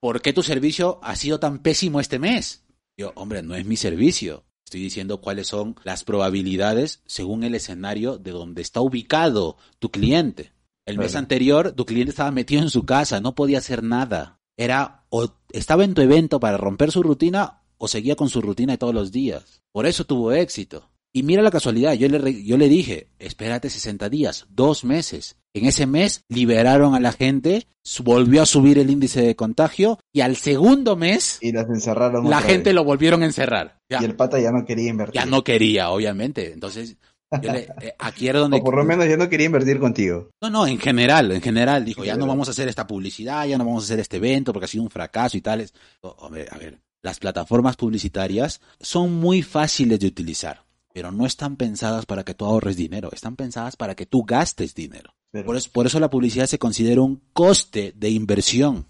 [0.00, 2.64] ¿por qué tu servicio ha sido tan pésimo este mes?
[2.96, 4.44] Yo, hombre, no es mi servicio.
[4.64, 10.52] Estoy diciendo cuáles son las probabilidades según el escenario de donde está ubicado tu cliente.
[10.86, 14.40] El mes anterior, tu cliente estaba metido en su casa, no podía hacer nada.
[14.56, 18.72] Era, o estaba en tu evento para romper su rutina, o seguía con su rutina
[18.72, 19.62] de todos los días.
[19.72, 20.90] Por eso tuvo éxito.
[21.16, 25.36] Y mira la casualidad, yo le, yo le dije, espérate 60 días, dos meses.
[25.54, 27.66] En ese mes liberaron a la gente,
[28.04, 32.42] volvió a subir el índice de contagio y al segundo mes y las encerraron la
[32.42, 32.74] gente vez.
[32.74, 33.78] lo volvieron a encerrar.
[33.88, 35.14] Ya, Y el pata ya no quería invertir.
[35.14, 36.52] ya no quería, obviamente.
[36.52, 36.98] Entonces,
[37.42, 38.58] yo le- eh, aquí era donde...
[38.60, 40.28] O por lo menos ya no quería invertir contigo.
[40.42, 43.56] No, no, en general, en general, dijo, ya no vamos a hacer esta publicidad, ya
[43.56, 45.72] no vamos a hacer este evento porque ha sido un fracaso y tales.
[46.02, 50.65] Hombre, a ver, las plataformas publicitarias son muy fáciles de utilizar,
[50.96, 54.74] pero no están pensadas para que tú ahorres dinero, están pensadas para que tú gastes
[54.74, 55.14] dinero.
[55.30, 58.86] Pero Por eso, por eso la publicidad se considera un coste de inversión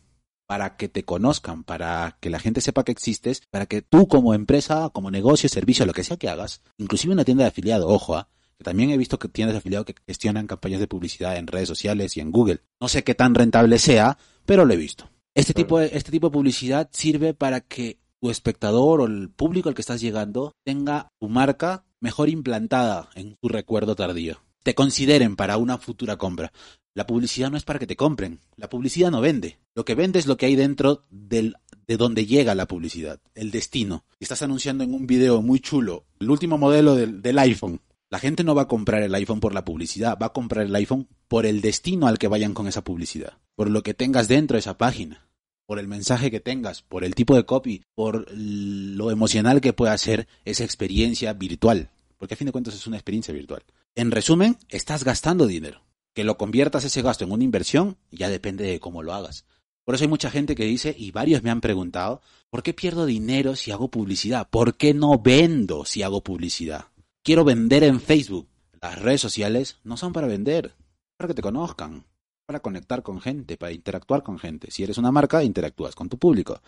[0.46, 4.34] para que te conozcan, para que la gente sepa que existes, para que tú como
[4.34, 8.24] empresa, como negocio, servicio, lo que sea que hagas, inclusive una tienda de afiliado, ojo,
[8.56, 11.66] que también he visto que tiendas de afiliado que gestionan campañas de publicidad en redes
[11.66, 12.60] sociales y en Google.
[12.80, 15.10] No sé qué tan rentable sea, pero lo he visto.
[15.34, 15.66] Este Claro.
[15.66, 19.74] tipo de, este tipo de publicidad sirve para que tu espectador o el público al
[19.74, 24.42] que estás llegando tenga tu marca mejor implantada en tu recuerdo tardío.
[24.62, 26.52] Te consideren para una futura compra.
[26.94, 28.40] La publicidad no es para que te compren.
[28.56, 29.58] La publicidad no vende.
[29.74, 33.50] Lo que vende es lo que hay dentro del, de donde llega la publicidad, el
[33.50, 34.04] destino.
[34.18, 37.80] Estás anunciando en un video muy chulo el último modelo del, del iPhone.
[38.08, 40.74] La gente no va a comprar el iPhone por la publicidad, va a comprar el
[40.74, 44.54] iPhone por el destino al que vayan con esa publicidad, por lo que tengas dentro
[44.54, 45.25] de esa página,
[45.66, 49.96] por el mensaje que tengas, por el tipo de copy, por lo emocional que pueda
[49.98, 53.62] ser esa experiencia virtual, porque a fin de cuentas es una experiencia virtual.
[53.94, 55.82] En resumen, estás gastando dinero.
[56.14, 59.44] Que lo conviertas ese gasto en una inversión ya depende de cómo lo hagas.
[59.84, 63.06] Por eso hay mucha gente que dice, y varios me han preguntado, ¿por qué pierdo
[63.06, 64.48] dinero si hago publicidad?
[64.48, 66.86] ¿Por qué no vendo si hago publicidad?
[67.22, 68.48] Quiero vender en Facebook.
[68.80, 70.74] Las redes sociales no son para vender,
[71.16, 72.04] para que te conozcan,
[72.46, 74.70] para conectar con gente, para interactuar con gente.
[74.70, 76.60] Si eres una marca, interactúas con tu público.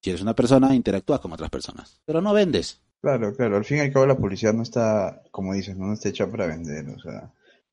[0.00, 2.00] Si eres una persona, interactúas con otras personas.
[2.06, 2.80] Pero no vendes.
[3.02, 3.58] Claro, claro.
[3.58, 6.46] Al fin y al cabo la publicidad no está, como dices, no, está hecha para
[6.46, 6.88] vender.
[6.88, 7.32] O sea,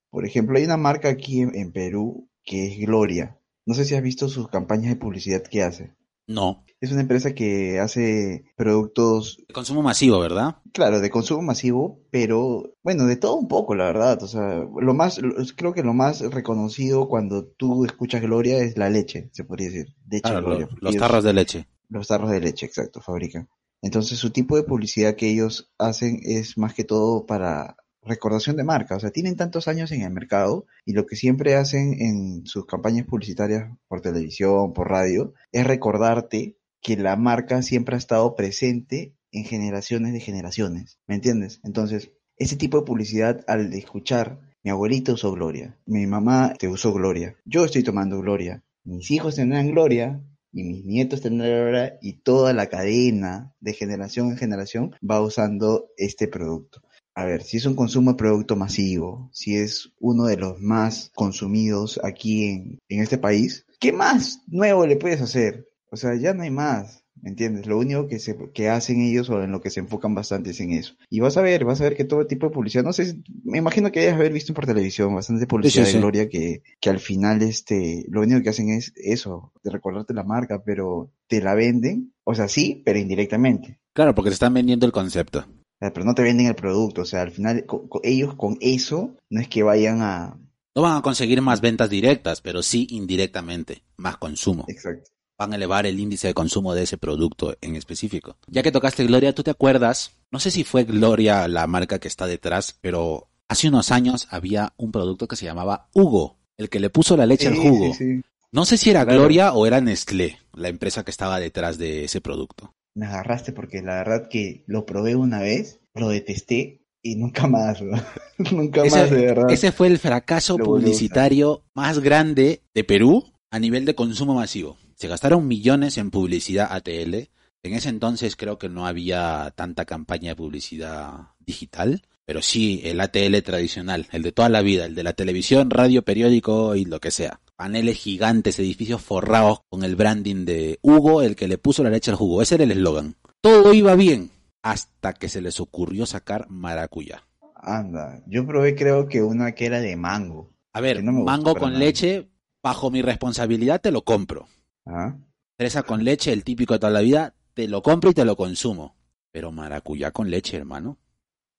[0.10, 3.38] por ejemplo, hay una marca aquí en, en Perú que es Gloria.
[3.66, 5.94] No sé si has visto sus campañas de publicidad que hace.
[6.28, 6.64] No.
[6.80, 10.58] Es una empresa que hace productos, De consumo masivo, ¿verdad?
[10.74, 14.22] claro, de consumo masivo, pero bueno, de todo un poco, la verdad.
[14.24, 18.78] O sea, lo más, lo- creo que lo más reconocido cuando tú escuchas Gloria es
[18.78, 19.96] la leche, se podría decir.
[20.10, 20.70] Leche Claro, Gloria.
[20.82, 21.68] los tarros de leche.
[21.90, 23.48] Los tarros de leche, exacto, fabrican.
[23.82, 27.76] Entonces, su tipo de publicidad que ellos hacen es más que todo para
[28.06, 28.96] recordación de marca.
[28.96, 32.66] O sea, tienen tantos años en el mercado y lo que siempre hacen en sus
[32.66, 39.16] campañas publicitarias por televisión, por radio, es recordarte que la marca siempre ha estado presente
[39.32, 41.00] en generaciones de generaciones.
[41.08, 41.60] ¿Me entiendes?
[41.64, 46.94] Entonces, ese tipo de publicidad, al escuchar, mi abuelito usó Gloria, mi mamá te usó
[46.94, 50.22] Gloria, yo estoy tomando Gloria, mis hijos tendrán Gloria,
[50.54, 55.90] y mis nietos tendrán Gloria, y toda la cadena de generación en generación va usando
[55.98, 56.82] este producto.
[57.16, 61.12] A ver, si es un consumo de producto masivo, si es uno de los más
[61.14, 65.70] consumidos aquí en, en este país, ¿qué más nuevo le puedes hacer?
[65.92, 67.68] O sea, ya no hay más, ¿me entiendes?
[67.68, 70.60] Lo único que, se, que hacen ellos o en lo que se enfocan bastante es
[70.60, 70.96] en eso.
[71.10, 73.60] Y vas a ver, vas a ver que todo tipo de publicidad, no sé, me
[73.60, 75.98] imagino que hayas haber visto por televisión bastante publicidad sí, sí.
[75.98, 80.16] de Gloria que, que al final este, lo único que hacen es eso, de recordarte
[80.16, 83.80] la marca, pero te la venden, o sea, sí, pero indirectamente.
[83.94, 85.46] Claro, porque te están vendiendo el concepto.
[85.92, 87.66] Pero no te venden el producto, o sea, al final
[88.04, 90.38] ellos con eso no es que vayan a...
[90.76, 94.66] No van a conseguir más ventas directas, pero sí indirectamente, más consumo.
[94.68, 95.12] Exacto.
[95.38, 98.38] Van a elevar el índice de consumo de ese producto en específico.
[98.48, 100.12] Ya que tocaste Gloria, ¿tú te acuerdas?
[100.32, 104.74] No sé si fue Gloria la marca que está detrás, pero hace unos años había
[104.78, 107.94] un producto que se llamaba Hugo, el que le puso la leche al Sí, jugo.
[107.94, 108.22] sí, sí.
[108.52, 109.04] No sé si era.
[109.04, 112.72] Gloria o era Nestlé, la empresa que estaba detrás de ese producto.
[112.96, 117.82] Me agarraste porque la verdad que lo probé una vez, lo detesté y nunca más,
[117.82, 117.98] ¿no?
[118.52, 119.52] nunca más, de verdad.
[119.52, 124.78] ese fue el fracaso Lo publicitario más grande de Perú a nivel de consumo masivo.
[124.96, 127.30] Se gastaron millones en publicidad ATL.
[127.64, 133.00] En ese entonces creo que no había tanta campaña de publicidad digital, pero sí el
[133.00, 137.00] ATL tradicional, el de toda la vida, el de la televisión, radio, periódico y lo
[137.00, 137.42] que sea.
[137.56, 142.12] Paneles gigantes, edificios forrados con el branding de Hugo, el que le puso la leche
[142.12, 142.42] al jugo.
[142.42, 143.16] Ese era el eslogan.
[143.42, 147.28] Todo iba bien hasta que se les ocurrió sacar maracuyá.
[147.56, 150.52] Anda, yo probé creo que una que era de mango.
[150.74, 151.80] A ver, no mango con nada.
[151.80, 152.30] leche,
[152.64, 154.48] bajo mi responsabilidad te lo compro.
[154.86, 155.16] ¿Ah?
[155.58, 158.36] Fresa con leche, el típico de toda la vida, te lo compro y te lo
[158.36, 158.96] consumo.
[159.32, 160.98] Pero maracuyá con leche, hermano.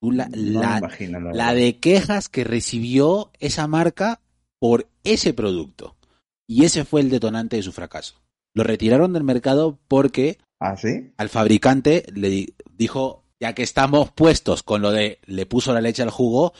[0.05, 1.55] Tú la, No la- me imagino, la la verdad.
[1.55, 4.21] de quejas que recibió esa marca
[4.61, 5.97] por ese producto.
[6.47, 8.21] Y ese fue el detonante de su fracaso.
[8.55, 11.13] Lo retiraron del mercado porque ¿Ah, sí?
[11.17, 15.81] al fabricante le di- dijo, ya que estamos puestos con lo de le puso la
[15.81, 16.53] leche al jugo,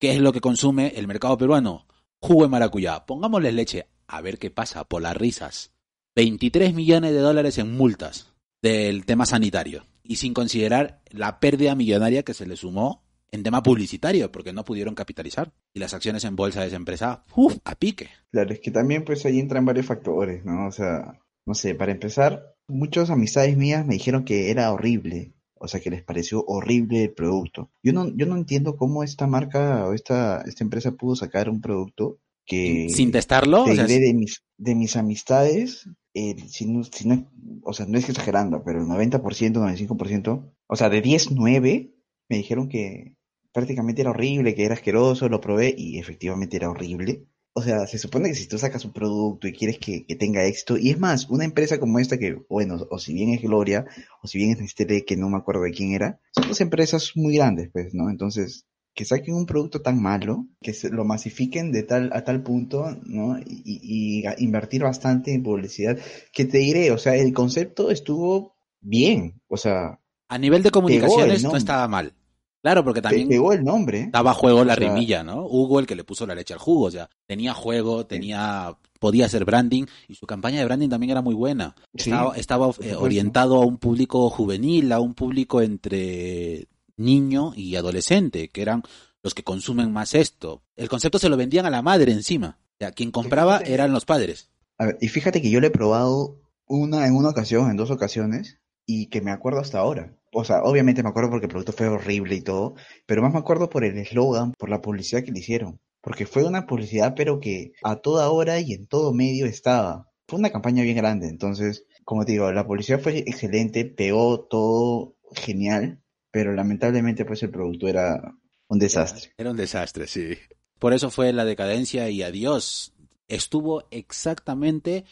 [0.00, 1.86] ¿qué es lo que consume el mercado peruano?
[2.20, 3.04] Jugo de maracuyá.
[3.04, 5.72] Pongámosle leche, a ver qué pasa, por las risas.
[6.14, 8.32] 23 millones de dólares en multas
[8.62, 9.84] del tema sanitario.
[10.02, 14.64] Y sin considerar la pérdida millonaria que se le sumó en tema publicitario, porque no
[14.64, 15.52] pudieron capitalizar.
[15.72, 17.56] Y las acciones en bolsa de esa empresa, ¡uf!
[17.64, 18.10] a pique.
[18.30, 20.66] Claro, es que también pues ahí entran varios factores, ¿no?
[20.66, 25.66] O sea, no sé, para empezar, muchas amistades mías me dijeron que era horrible, o
[25.66, 27.70] sea, que les pareció horrible el producto.
[27.82, 31.60] Yo no, yo no entiendo cómo esta marca o esta, esta empresa pudo sacar un
[31.60, 36.84] producto que Sin testarlo, te o sea, de mis, de mis amistades, eh, si no,
[36.84, 37.28] si no-
[37.64, 41.94] o sea, no es exagerando, pero el 90%, 95%, o sea, de 10, 9
[42.28, 43.16] me dijeron que
[43.52, 47.26] prácticamente era horrible, que era asqueroso, lo probé y efectivamente era horrible.
[47.54, 50.44] O sea, se supone que si tú sacas un producto y quieres que, que tenga
[50.46, 53.84] éxito, y es más, una empresa como esta que, bueno, o si bien es Gloria,
[54.22, 57.12] o si bien es Nestlé, que no me acuerdo de quién era, son dos empresas
[57.14, 58.08] muy grandes, pues, ¿no?
[58.08, 62.42] Entonces, que saquen un producto tan malo, que se lo masifiquen de tal a tal
[62.42, 63.38] punto, ¿no?
[63.38, 65.98] Y, y- y a- invertir bastante en publicidad,
[66.32, 71.42] que te diré, o sea, el concepto estuvo bien, o sea, a nivel de comunicaciones
[71.42, 72.14] no estaba mal.
[72.62, 74.08] Claro, porque te también pegó el nombre.
[74.12, 75.44] daba juego la O sea- rimilla, ¿no?
[75.46, 79.26] Hugo, el que le puso la leche al jugo, o sea, tenía juego, tenía, podía
[79.26, 81.74] hacer branding, y su campaña de branding también era muy buena.
[81.96, 86.68] Sí, estaba estaba, eh, orientado a un público juvenil, a un público entre
[87.04, 88.82] niño y adolescente, que eran
[89.22, 90.62] los que consumen más esto.
[90.76, 92.58] El concepto se lo vendían a la madre encima.
[92.74, 93.74] O sea, quien compraba Fíjate.
[93.74, 94.50] eran los padres.
[94.78, 97.90] A ver, y fíjate que yo lo he probado una en una ocasión, en dos
[97.90, 100.16] ocasiones, y que me acuerdo hasta ahora.
[100.32, 102.74] O sea, obviamente me acuerdo porque el producto fue horrible y todo,
[103.06, 105.78] pero más me acuerdo por el eslogan, por la publicidad que le hicieron.
[106.00, 110.08] Porque fue una publicidad, pero que a toda hora y en todo medio estaba.
[110.26, 115.14] Fue una campaña bien grande, entonces, como te digo, la publicidad fue excelente, pegó todo
[115.34, 116.01] genial,
[116.32, 118.34] pero lamentablemente pues el producto era
[118.66, 119.32] un desastre.
[119.38, 120.36] Era un desastre, sí.
[120.80, 122.92] Por eso fue la decadencia y adiós
[123.28, 125.04] estuvo exactamente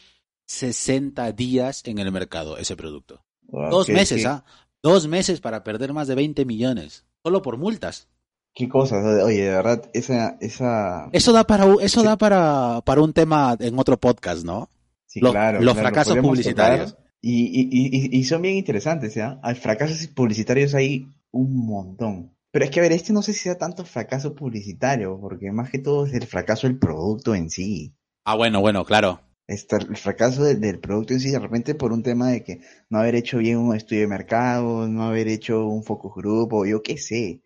[0.47, 3.23] 60 días en el mercado ese producto.
[3.43, 4.43] Wow, Dos meses, ¿ah?
[4.83, 7.05] Dos meses para perder más de 20 millones.
[7.23, 8.07] Solo por multas.
[8.53, 12.05] Qué cosas, oye, de verdad, esa, esa, Eso da para, eso Sí.
[12.05, 14.69] da para, para un tema en otro podcast, ¿no?
[15.05, 16.91] sí, los- claro, los claro, fracasos publicitarios.
[16.95, 17.10] tocar.
[17.21, 19.39] Y, y, y, y son bien interesantes, ¿ya?
[19.43, 22.35] Hay fracasos publicitarios hay un montón.
[22.51, 25.69] Pero es que, a ver, este no sé si sea tanto fracaso publicitario, porque más
[25.69, 27.93] que todo es el fracaso del producto en sí.
[28.25, 29.21] Ah, bueno, bueno, claro.
[29.47, 32.61] Este, el fracaso del, del producto en sí, de repente por un tema de que
[32.89, 36.65] no haber hecho bien un estudio de mercado, no haber hecho un focus group, o
[36.65, 37.41] yo qué sé.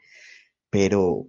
[0.69, 1.27] Pero,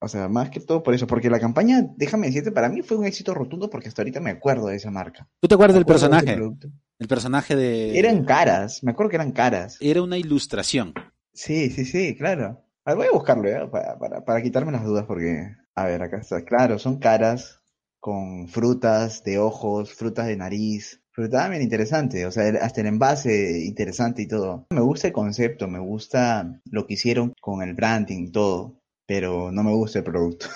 [0.00, 2.96] o sea, más que todo por eso, porque la campaña, déjame decirte, para mí fue
[2.96, 5.28] un éxito rotundo porque hasta ahorita me acuerdo de esa marca.
[5.40, 6.38] ¿Tú te acuerdas del de personaje?
[6.98, 7.98] El personaje de...
[7.98, 9.78] Eran caras, me acuerdo que eran caras.
[9.80, 10.94] Era una ilustración.
[11.32, 12.64] Sí, sí, sí, claro.
[12.84, 13.70] A ver, voy a buscarlo, ¿ya?
[13.70, 16.44] Para, para, para quitarme las dudas, porque, a ver, acá está.
[16.44, 17.60] Claro, son caras
[18.04, 21.00] con frutas de ojos, frutas de nariz.
[21.16, 24.66] Pero está bien interesante, o sea, hasta el envase interesante y todo.
[24.70, 29.50] Me gusta el concepto, me gusta lo que hicieron con el branding y todo, pero
[29.52, 30.46] no me gusta el producto.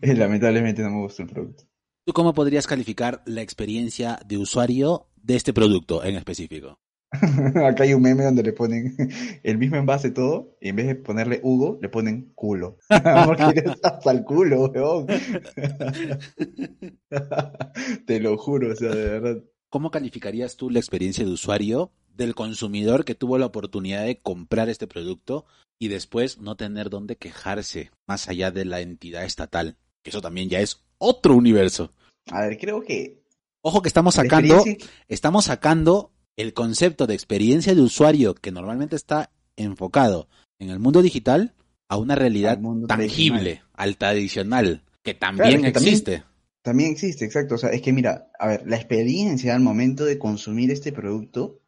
[0.00, 1.64] Eh, Lamentablemente no me gusta el producto.
[2.06, 6.78] ¿Tú cómo podrías calificar la experiencia de usuario de este producto en específico?
[7.66, 8.94] Acá hay un meme donde le ponen
[9.42, 12.78] el mismo envase todo, y en vez de ponerle Hugo, le ponen culo.
[13.26, 15.06] Porque eres hasta el culo, weón.
[18.06, 19.44] Te lo juro, o sea, de verdad.
[19.70, 24.68] ¿Cómo calificarías tú la experiencia de usuario del consumidor que tuvo la oportunidad de comprar
[24.68, 25.46] este producto
[25.78, 29.76] y después no tener dónde quejarse más allá de la entidad estatal?
[30.02, 31.92] Que eso también ya es otro universo.
[32.30, 33.17] A ver, creo que
[33.62, 34.64] Ojo que estamos sacando,
[35.08, 40.28] estamos sacando el concepto de experiencia de usuario que normalmente está enfocado
[40.60, 41.54] en el mundo digital
[41.88, 46.22] a una realidad tangible, al tradicional, que Claro, también es que también- existe.
[46.62, 47.54] También existe, exacto.
[47.54, 51.60] O sea, es que mira, a ver, la experiencia al momento de consumir este producto,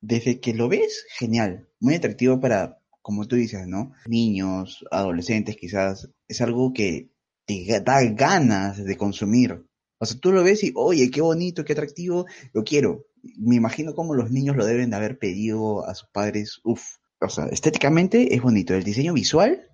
[0.00, 3.92] desde que lo ves, genial, muy atractivo para, como tú dices, ¿no?
[4.06, 7.10] Niños, adolescentes quizás, es algo que
[7.46, 9.64] te da ganas de consumir.
[9.98, 13.06] O sea, tú lo ves y, oye, qué bonito, qué atractivo, lo quiero.
[13.38, 16.60] Me imagino cómo los niños lo deben de haber pedido a sus padres.
[16.64, 16.82] Uf.
[17.20, 18.74] O sea, estéticamente es bonito.
[18.74, 19.70] El diseño visual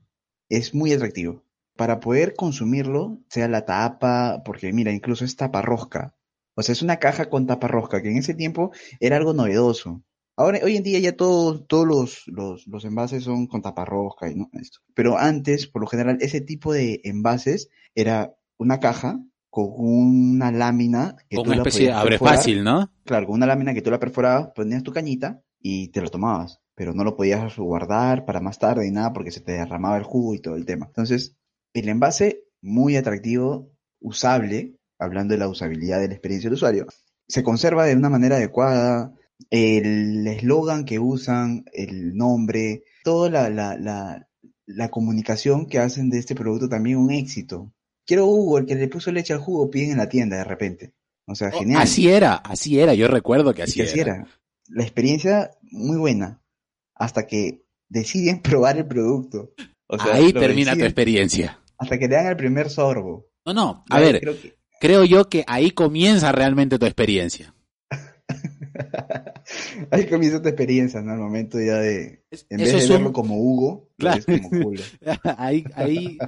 [0.48, 1.44] es muy atractivo
[1.76, 6.14] para poder consumirlo, sea la tapa, porque mira, incluso es tapa rosca.
[6.54, 10.04] O sea, es una caja con tapa rosca, que en ese tiempo era algo novedoso.
[10.36, 14.34] Ahora, hoy en día ya todos, los, los, los envases son con tapa rosca y
[14.34, 14.80] no esto.
[14.94, 19.18] Pero antes, por lo general, ese tipo de envases era una caja
[19.50, 22.90] con una lámina que Con tú una la especie de podías abre fácil, ¿no?
[23.04, 26.60] Claro, con una lámina que tú la perforabas, ponías tu cañita y te lo tomabas,
[26.74, 30.04] pero no lo podías guardar para más tarde y nada porque se te derramaba el
[30.04, 30.86] jugo y todo el tema.
[30.86, 31.36] Entonces,
[31.74, 33.70] el envase, muy atractivo,
[34.00, 36.86] usable, hablando de la usabilidad de la experiencia del usuario,
[37.26, 39.14] se conserva de una manera adecuada,
[39.50, 44.28] el eslogan que usan, el nombre, toda la, la, la,
[44.66, 47.72] la comunicación que hacen de este producto también un éxito.
[48.10, 50.94] Quiero Hugo, el que le puso leche al jugo, piden en la tienda de repente.
[51.28, 51.80] O sea, Oh, genial.
[51.80, 54.16] Así era, así era, yo recuerdo que así así era.
[54.16, 54.26] era.
[54.66, 56.42] La experiencia muy buena
[56.96, 59.52] hasta que deciden probar el producto.
[59.86, 61.60] O sea, Ahí termina tu experiencia.
[61.78, 63.28] Hasta que le dan el primer sorbo.
[63.46, 67.54] No, no, a ver, creo que- creo yo que ahí comienza realmente tu experiencia.
[69.90, 71.12] Ahí comienza tu experiencia, ¿no?
[71.12, 74.82] Al momento ya de, en eso vez de verlo como Hugo, lo ves como culo.
[75.38, 76.18] ahí, ahí,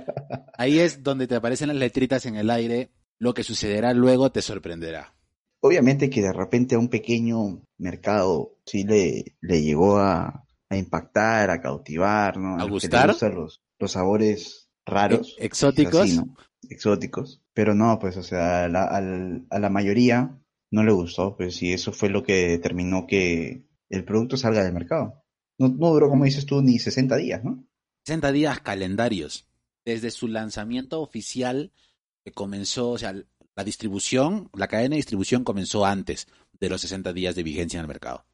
[0.56, 2.90] ahí es donde te aparecen las letritas en el aire.
[3.18, 5.14] Lo que sucederá luego te sorprenderá.
[5.60, 11.50] Obviamente que de repente a un pequeño mercado sí le, le llegó a, a impactar,
[11.50, 12.58] a cautivar, ¿no?
[12.58, 13.14] ¿A gustar?
[13.32, 15.36] los, los sabores raros.
[15.38, 16.00] E- exóticos.
[16.00, 16.36] así, ¿no?
[16.68, 17.42] Exóticos.
[17.54, 20.41] Pero no, pues, o sea, a la, a la mayoría
[20.72, 24.72] no le gustó, pues, y eso fue lo que determinó que el producto salga del
[24.72, 25.22] mercado.
[25.58, 27.64] No, no duró, como dices tú, ni 60 días, ¿no?
[28.06, 29.46] 60 días calendarios.
[29.84, 31.72] Desde su lanzamiento oficial,
[32.24, 33.14] que comenzó, o sea,
[33.54, 36.26] la distribución, la cadena de distribución comenzó antes
[36.58, 38.24] de los 60 días de vigencia en el mercado.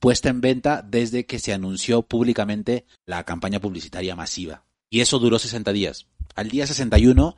[0.00, 4.64] Puesta en venta desde que se anunció públicamente la campaña publicitaria masiva.
[4.90, 6.08] Y eso duró 60 días.
[6.34, 7.36] Al día 61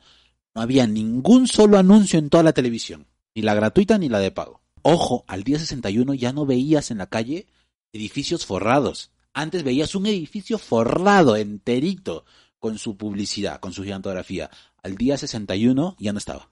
[0.55, 3.07] no había ningún solo anuncio en toda la televisión,
[3.37, 4.63] ni la gratuita ni la de pago.
[4.81, 7.47] Ojo, al día 61 ya no veías en la calle
[7.93, 9.13] edificios forrados.
[9.35, 12.25] Antes veías un edificio forrado, enterito,
[12.59, 14.49] con su publicidad, con su gigantografía.
[14.83, 16.51] Al día 61 ya no estaba.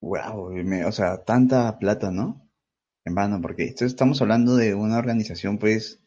[0.00, 0.54] Wow,
[0.86, 2.48] o sea, tanta plata, ¿no?
[3.04, 6.00] En vano, porque esto estamos hablando de una organización, pues,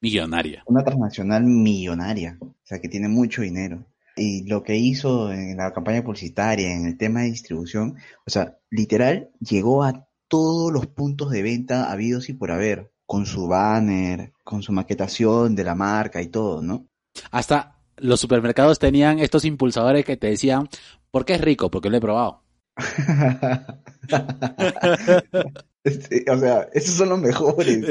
[0.00, 0.64] Millonaria.
[0.66, 3.84] una transnacional millonaria, o sea, que tiene mucho dinero.
[4.16, 7.96] Y lo que hizo en la campaña publicitaria, en el tema de distribución,
[8.26, 13.26] o sea, literal, llegó a todos los puntos de venta habidos y por haber, con
[13.26, 16.86] su banner, con su maquetación de la marca y todo, ¿no?
[17.30, 20.68] Hasta los supermercados tenían estos impulsadores que te decían,
[21.10, 21.70] ¿por qué es rico?
[21.70, 22.42] Porque lo he probado.
[25.84, 27.84] Este, o sea, esos son los mejores.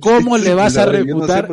[0.00, 1.48] ¿Cómo le vas a yo no sé refutar?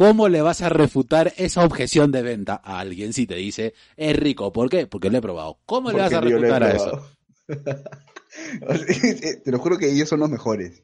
[0.00, 4.16] ¿Cómo le vas a refutar esa objeción de venta a alguien si te dice es
[4.16, 4.50] rico?
[4.50, 4.86] ¿Por qué?
[4.86, 5.58] Porque lo he probado.
[5.66, 7.06] ¿Cómo le vas a refutar a eso?
[9.44, 10.82] Te lo juro que ellos son los mejores.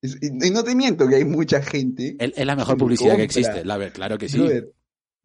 [0.00, 2.16] Es- Y no te miento que hay mucha gente.
[2.18, 3.64] Es la mejor publicidad que existe.
[3.66, 4.38] La ver, claro que sí.
[4.38, 4.72] brother,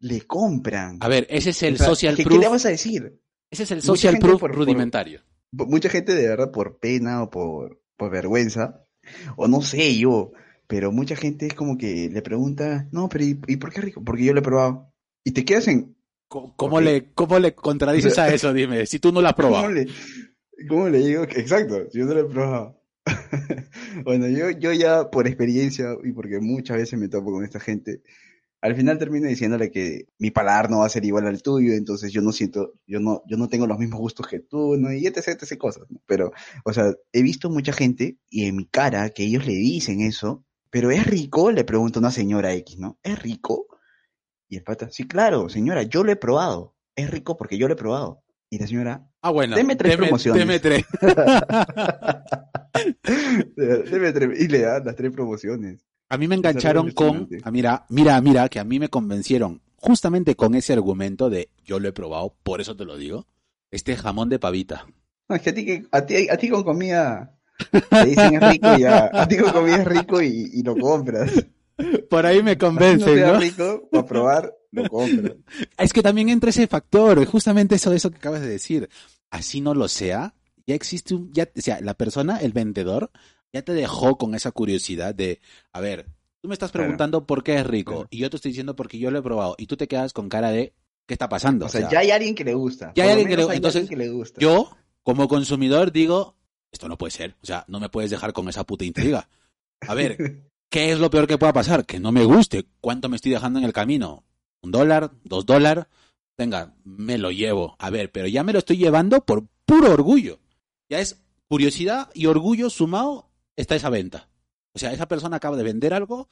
[0.00, 0.98] le compran.
[1.00, 2.40] A ver, ese es el O sea, social ¿qué, qué proof.
[2.42, 3.20] le vas a decir?
[3.50, 5.22] Ese es el social proof por- rudimentario.
[5.52, 8.84] Mucha gente de verdad por pena o por, por vergüenza,
[9.36, 10.32] o no sé yo,
[10.70, 14.04] pero mucha gente es como que le pregunta, no, pero ¿y, y por qué rico?
[14.04, 14.94] Porque yo lo he probado.
[15.24, 15.96] Y te quedas en,
[16.28, 18.52] ¿Cómo, cómo le, ¿Cómo le contradices a eso?
[18.54, 19.72] Dime, si tú no lo has ¿cómo probado.
[19.72, 19.88] le,
[20.68, 21.26] cómo le digo?
[21.26, 22.80] que- Exacto, yo no lo he probado.
[24.04, 28.02] bueno, yo, yo ya por experiencia y porque muchas veces me topo con esta gente,
[28.60, 32.12] al final termino diciéndole que mi paladar no va a ser igual al tuyo, entonces
[32.12, 34.92] yo no siento, yo no, yo no tengo los mismos gustos que tú, ¿no?
[34.92, 36.00] Y etc, etc cosas, ¿no?
[36.06, 36.30] Pero,
[36.64, 40.44] o sea, he visto mucha gente y en mi cara que ellos le dicen eso,
[40.70, 41.50] pero ¿es rico?
[41.50, 42.98] Le pregunta una señora X, ¿no?
[43.02, 43.66] ¿Es rico?
[44.48, 46.74] Y el pata, sí, claro, señora, yo lo he probado.
[46.96, 48.22] Es rico porque yo lo he probado.
[48.48, 49.54] Y la señora, Ah, bueno.
[49.54, 50.40] Deme tres deme- promociones.
[50.40, 50.84] deme tres.
[53.56, 55.84] debe tre- y le da las tres promociones.
[56.08, 60.34] A mí me engancharon con, ah, mira, mira, mira, que a mí me convencieron justamente
[60.34, 63.26] con ese argumento de yo lo he probado, por eso te lo digo,
[63.70, 64.86] este jamón de pavita.
[65.28, 67.38] No, es que a ti, a ti, a ti con comida
[67.90, 71.30] te dicen es rico y ya, a ti comida es rico y, y lo compras.
[72.08, 73.40] Por ahí me no convencen, sea ¿no?
[73.40, 75.32] rico, para probar, lo compras.
[75.78, 78.88] Es que también entra ese factor, justamente eso, eso que acabas de decir.
[79.30, 80.34] Así no lo sea,
[80.66, 83.10] ya existe un, ya, o sea, la persona, el vendedor,
[83.52, 85.40] ya te dejó con esa curiosidad de,
[85.72, 86.06] a ver,
[86.40, 86.84] tú me estás Claro.
[86.84, 88.08] preguntando por qué es rico, Claro.
[88.10, 90.28] y yo te estoy diciendo porque yo lo he probado, y tú te quedas con
[90.28, 90.74] cara de,
[91.06, 91.66] ¿qué está pasando?
[91.66, 92.92] O sea, ya hay alguien que le gusta.
[92.94, 94.40] Ya hay alguien que le- hay entonces, alguien que le gusta.
[94.40, 94.70] yo,
[95.02, 96.36] como consumidor, digo,
[96.72, 99.28] esto no puede ser, o sea, no me puedes dejar con esa puta intriga.
[99.80, 101.86] A ver, ¿qué es lo peor que pueda pasar?
[101.86, 102.66] Que no me guste.
[102.80, 104.24] ¿Cuánto me estoy dejando en el camino?
[104.62, 105.12] ¿Un dólar?
[105.24, 105.86] ¿Dos dólares?
[106.36, 107.76] Venga, me lo llevo.
[107.78, 110.38] A ver, pero ya me lo estoy llevando por puro orgullo.
[110.88, 114.28] Ya es curiosidad y orgullo sumado está esa venta.
[114.72, 116.28] O sea, esa persona acaba de vender algo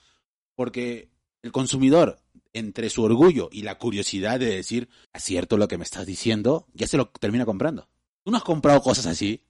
[0.55, 1.11] porque
[1.43, 2.21] el consumidor,
[2.53, 6.67] entre su orgullo y la curiosidad de decir, es cierto lo que me estás diciendo,
[6.73, 7.89] ya se lo termina comprando.
[8.25, 9.45] ¿Tú no has comprado cosas así?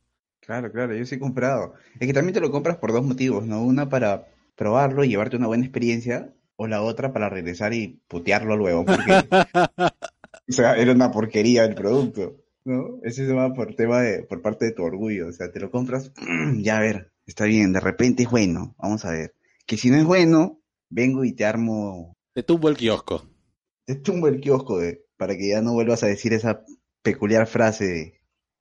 [0.49, 1.74] Claro, claro, yo sí he comprado.
[2.01, 3.62] Es que también te lo compras por dos motivos, ¿no?
[3.62, 8.57] Una para probarlo y llevarte una buena experiencia, o la otra para regresar y putearlo
[8.57, 9.12] luego, porque,
[10.49, 12.99] o sea, era una porquería el producto, ¿no?
[13.03, 15.70] Ese se va por tema de, por parte de tu orgullo, o sea, te lo
[15.70, 16.12] compras,
[16.57, 19.34] ya a ver, está bien, de repente es bueno, vamos a ver.
[19.66, 23.22] Que si no es bueno, vengo y te armo, Te tumbo el kiosco.
[23.84, 26.64] te tumbo el kiosco de, para que ya no vuelvas a decir esa
[27.03, 28.18] peculiar frase de,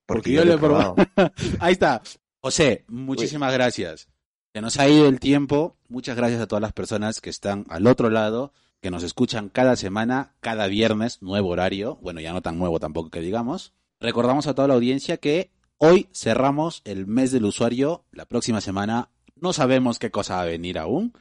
[0.08, 0.96] Porque yo lo he probado.
[1.60, 2.02] Ahí está.
[2.40, 4.08] José, muchísimas gracias.
[4.54, 5.78] Se nos ha ido el tiempo.
[5.90, 9.76] Muchas gracias a todas las personas que están al otro lado, que nos escuchan cada
[9.76, 12.00] semana, cada viernes, nuevo horario.
[12.02, 13.74] Bueno, ya no tan nuevo tampoco que digamos.
[14.00, 18.06] Recordamos a toda la audiencia que hoy cerramos el mes del usuario.
[18.12, 21.14] La próxima semana no sabemos qué cosa va a venir aún.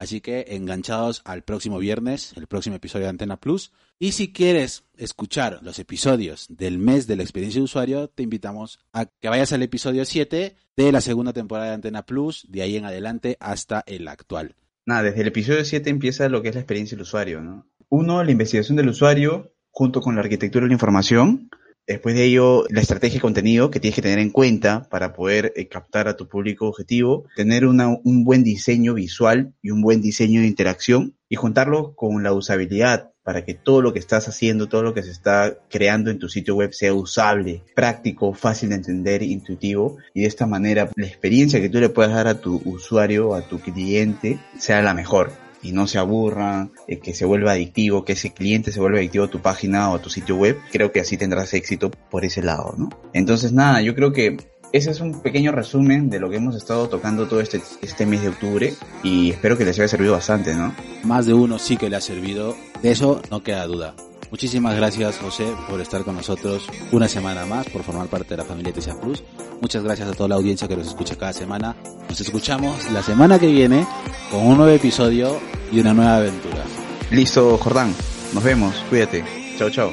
[0.00, 3.70] Así que enganchados al próximo viernes, el próximo episodio de Antena Plus.
[3.98, 8.80] Y si quieres escuchar los episodios del mes de la experiencia de usuario, te invitamos
[8.94, 12.78] a que vayas al episodio 7 de la segunda temporada de Antena Plus, de ahí
[12.78, 14.56] en adelante hasta el actual.
[14.86, 17.66] Nada, desde el episodio 7 empieza lo que es la experiencia del usuario, ¿no?
[17.90, 21.50] Uno, la investigación del usuario junto con la arquitectura de la información.
[21.90, 25.52] Después de ello, la estrategia de contenido que tienes que tener en cuenta para poder
[25.56, 30.40] eh, captar a tu público objetivo, tener un buen diseño visual y un buen diseño
[30.40, 34.84] de interacción y juntarlo con la usabilidad para que todo lo que estás haciendo, todo
[34.84, 39.24] lo que se está creando en tu sitio web sea usable, práctico, fácil de entender,
[39.24, 43.34] intuitivo y de esta manera la experiencia que tú le puedas dar a tu usuario,
[43.34, 48.04] a tu cliente, sea la mejor y no se aburran, eh, que se vuelva adictivo,
[48.04, 50.92] que ese cliente se vuelva adictivo a tu página o a tu sitio web, creo
[50.92, 52.88] que así tendrás éxito por ese lado, ¿no?
[53.12, 54.36] Entonces nada, yo creo que
[54.72, 58.22] ese es un pequeño resumen de lo que hemos estado tocando todo este, este mes
[58.22, 60.74] de octubre y espero que les haya servido bastante, ¿no?
[61.02, 63.94] Más de uno sí que le ha servido, de eso no queda duda.
[64.30, 68.44] Muchísimas gracias, José, por estar con nosotros una semana más, por formar parte de la
[68.44, 69.24] familia TCA Plus.
[69.60, 71.74] Muchas gracias a toda la audiencia que nos escucha cada semana.
[72.08, 73.86] Nos escuchamos la semana que viene
[74.30, 75.38] con un nuevo episodio
[75.72, 76.64] y una nueva aventura.
[77.10, 77.92] Listo, Jordán.
[78.32, 79.24] Nos vemos, cuídate.
[79.58, 79.90] Chao, chao.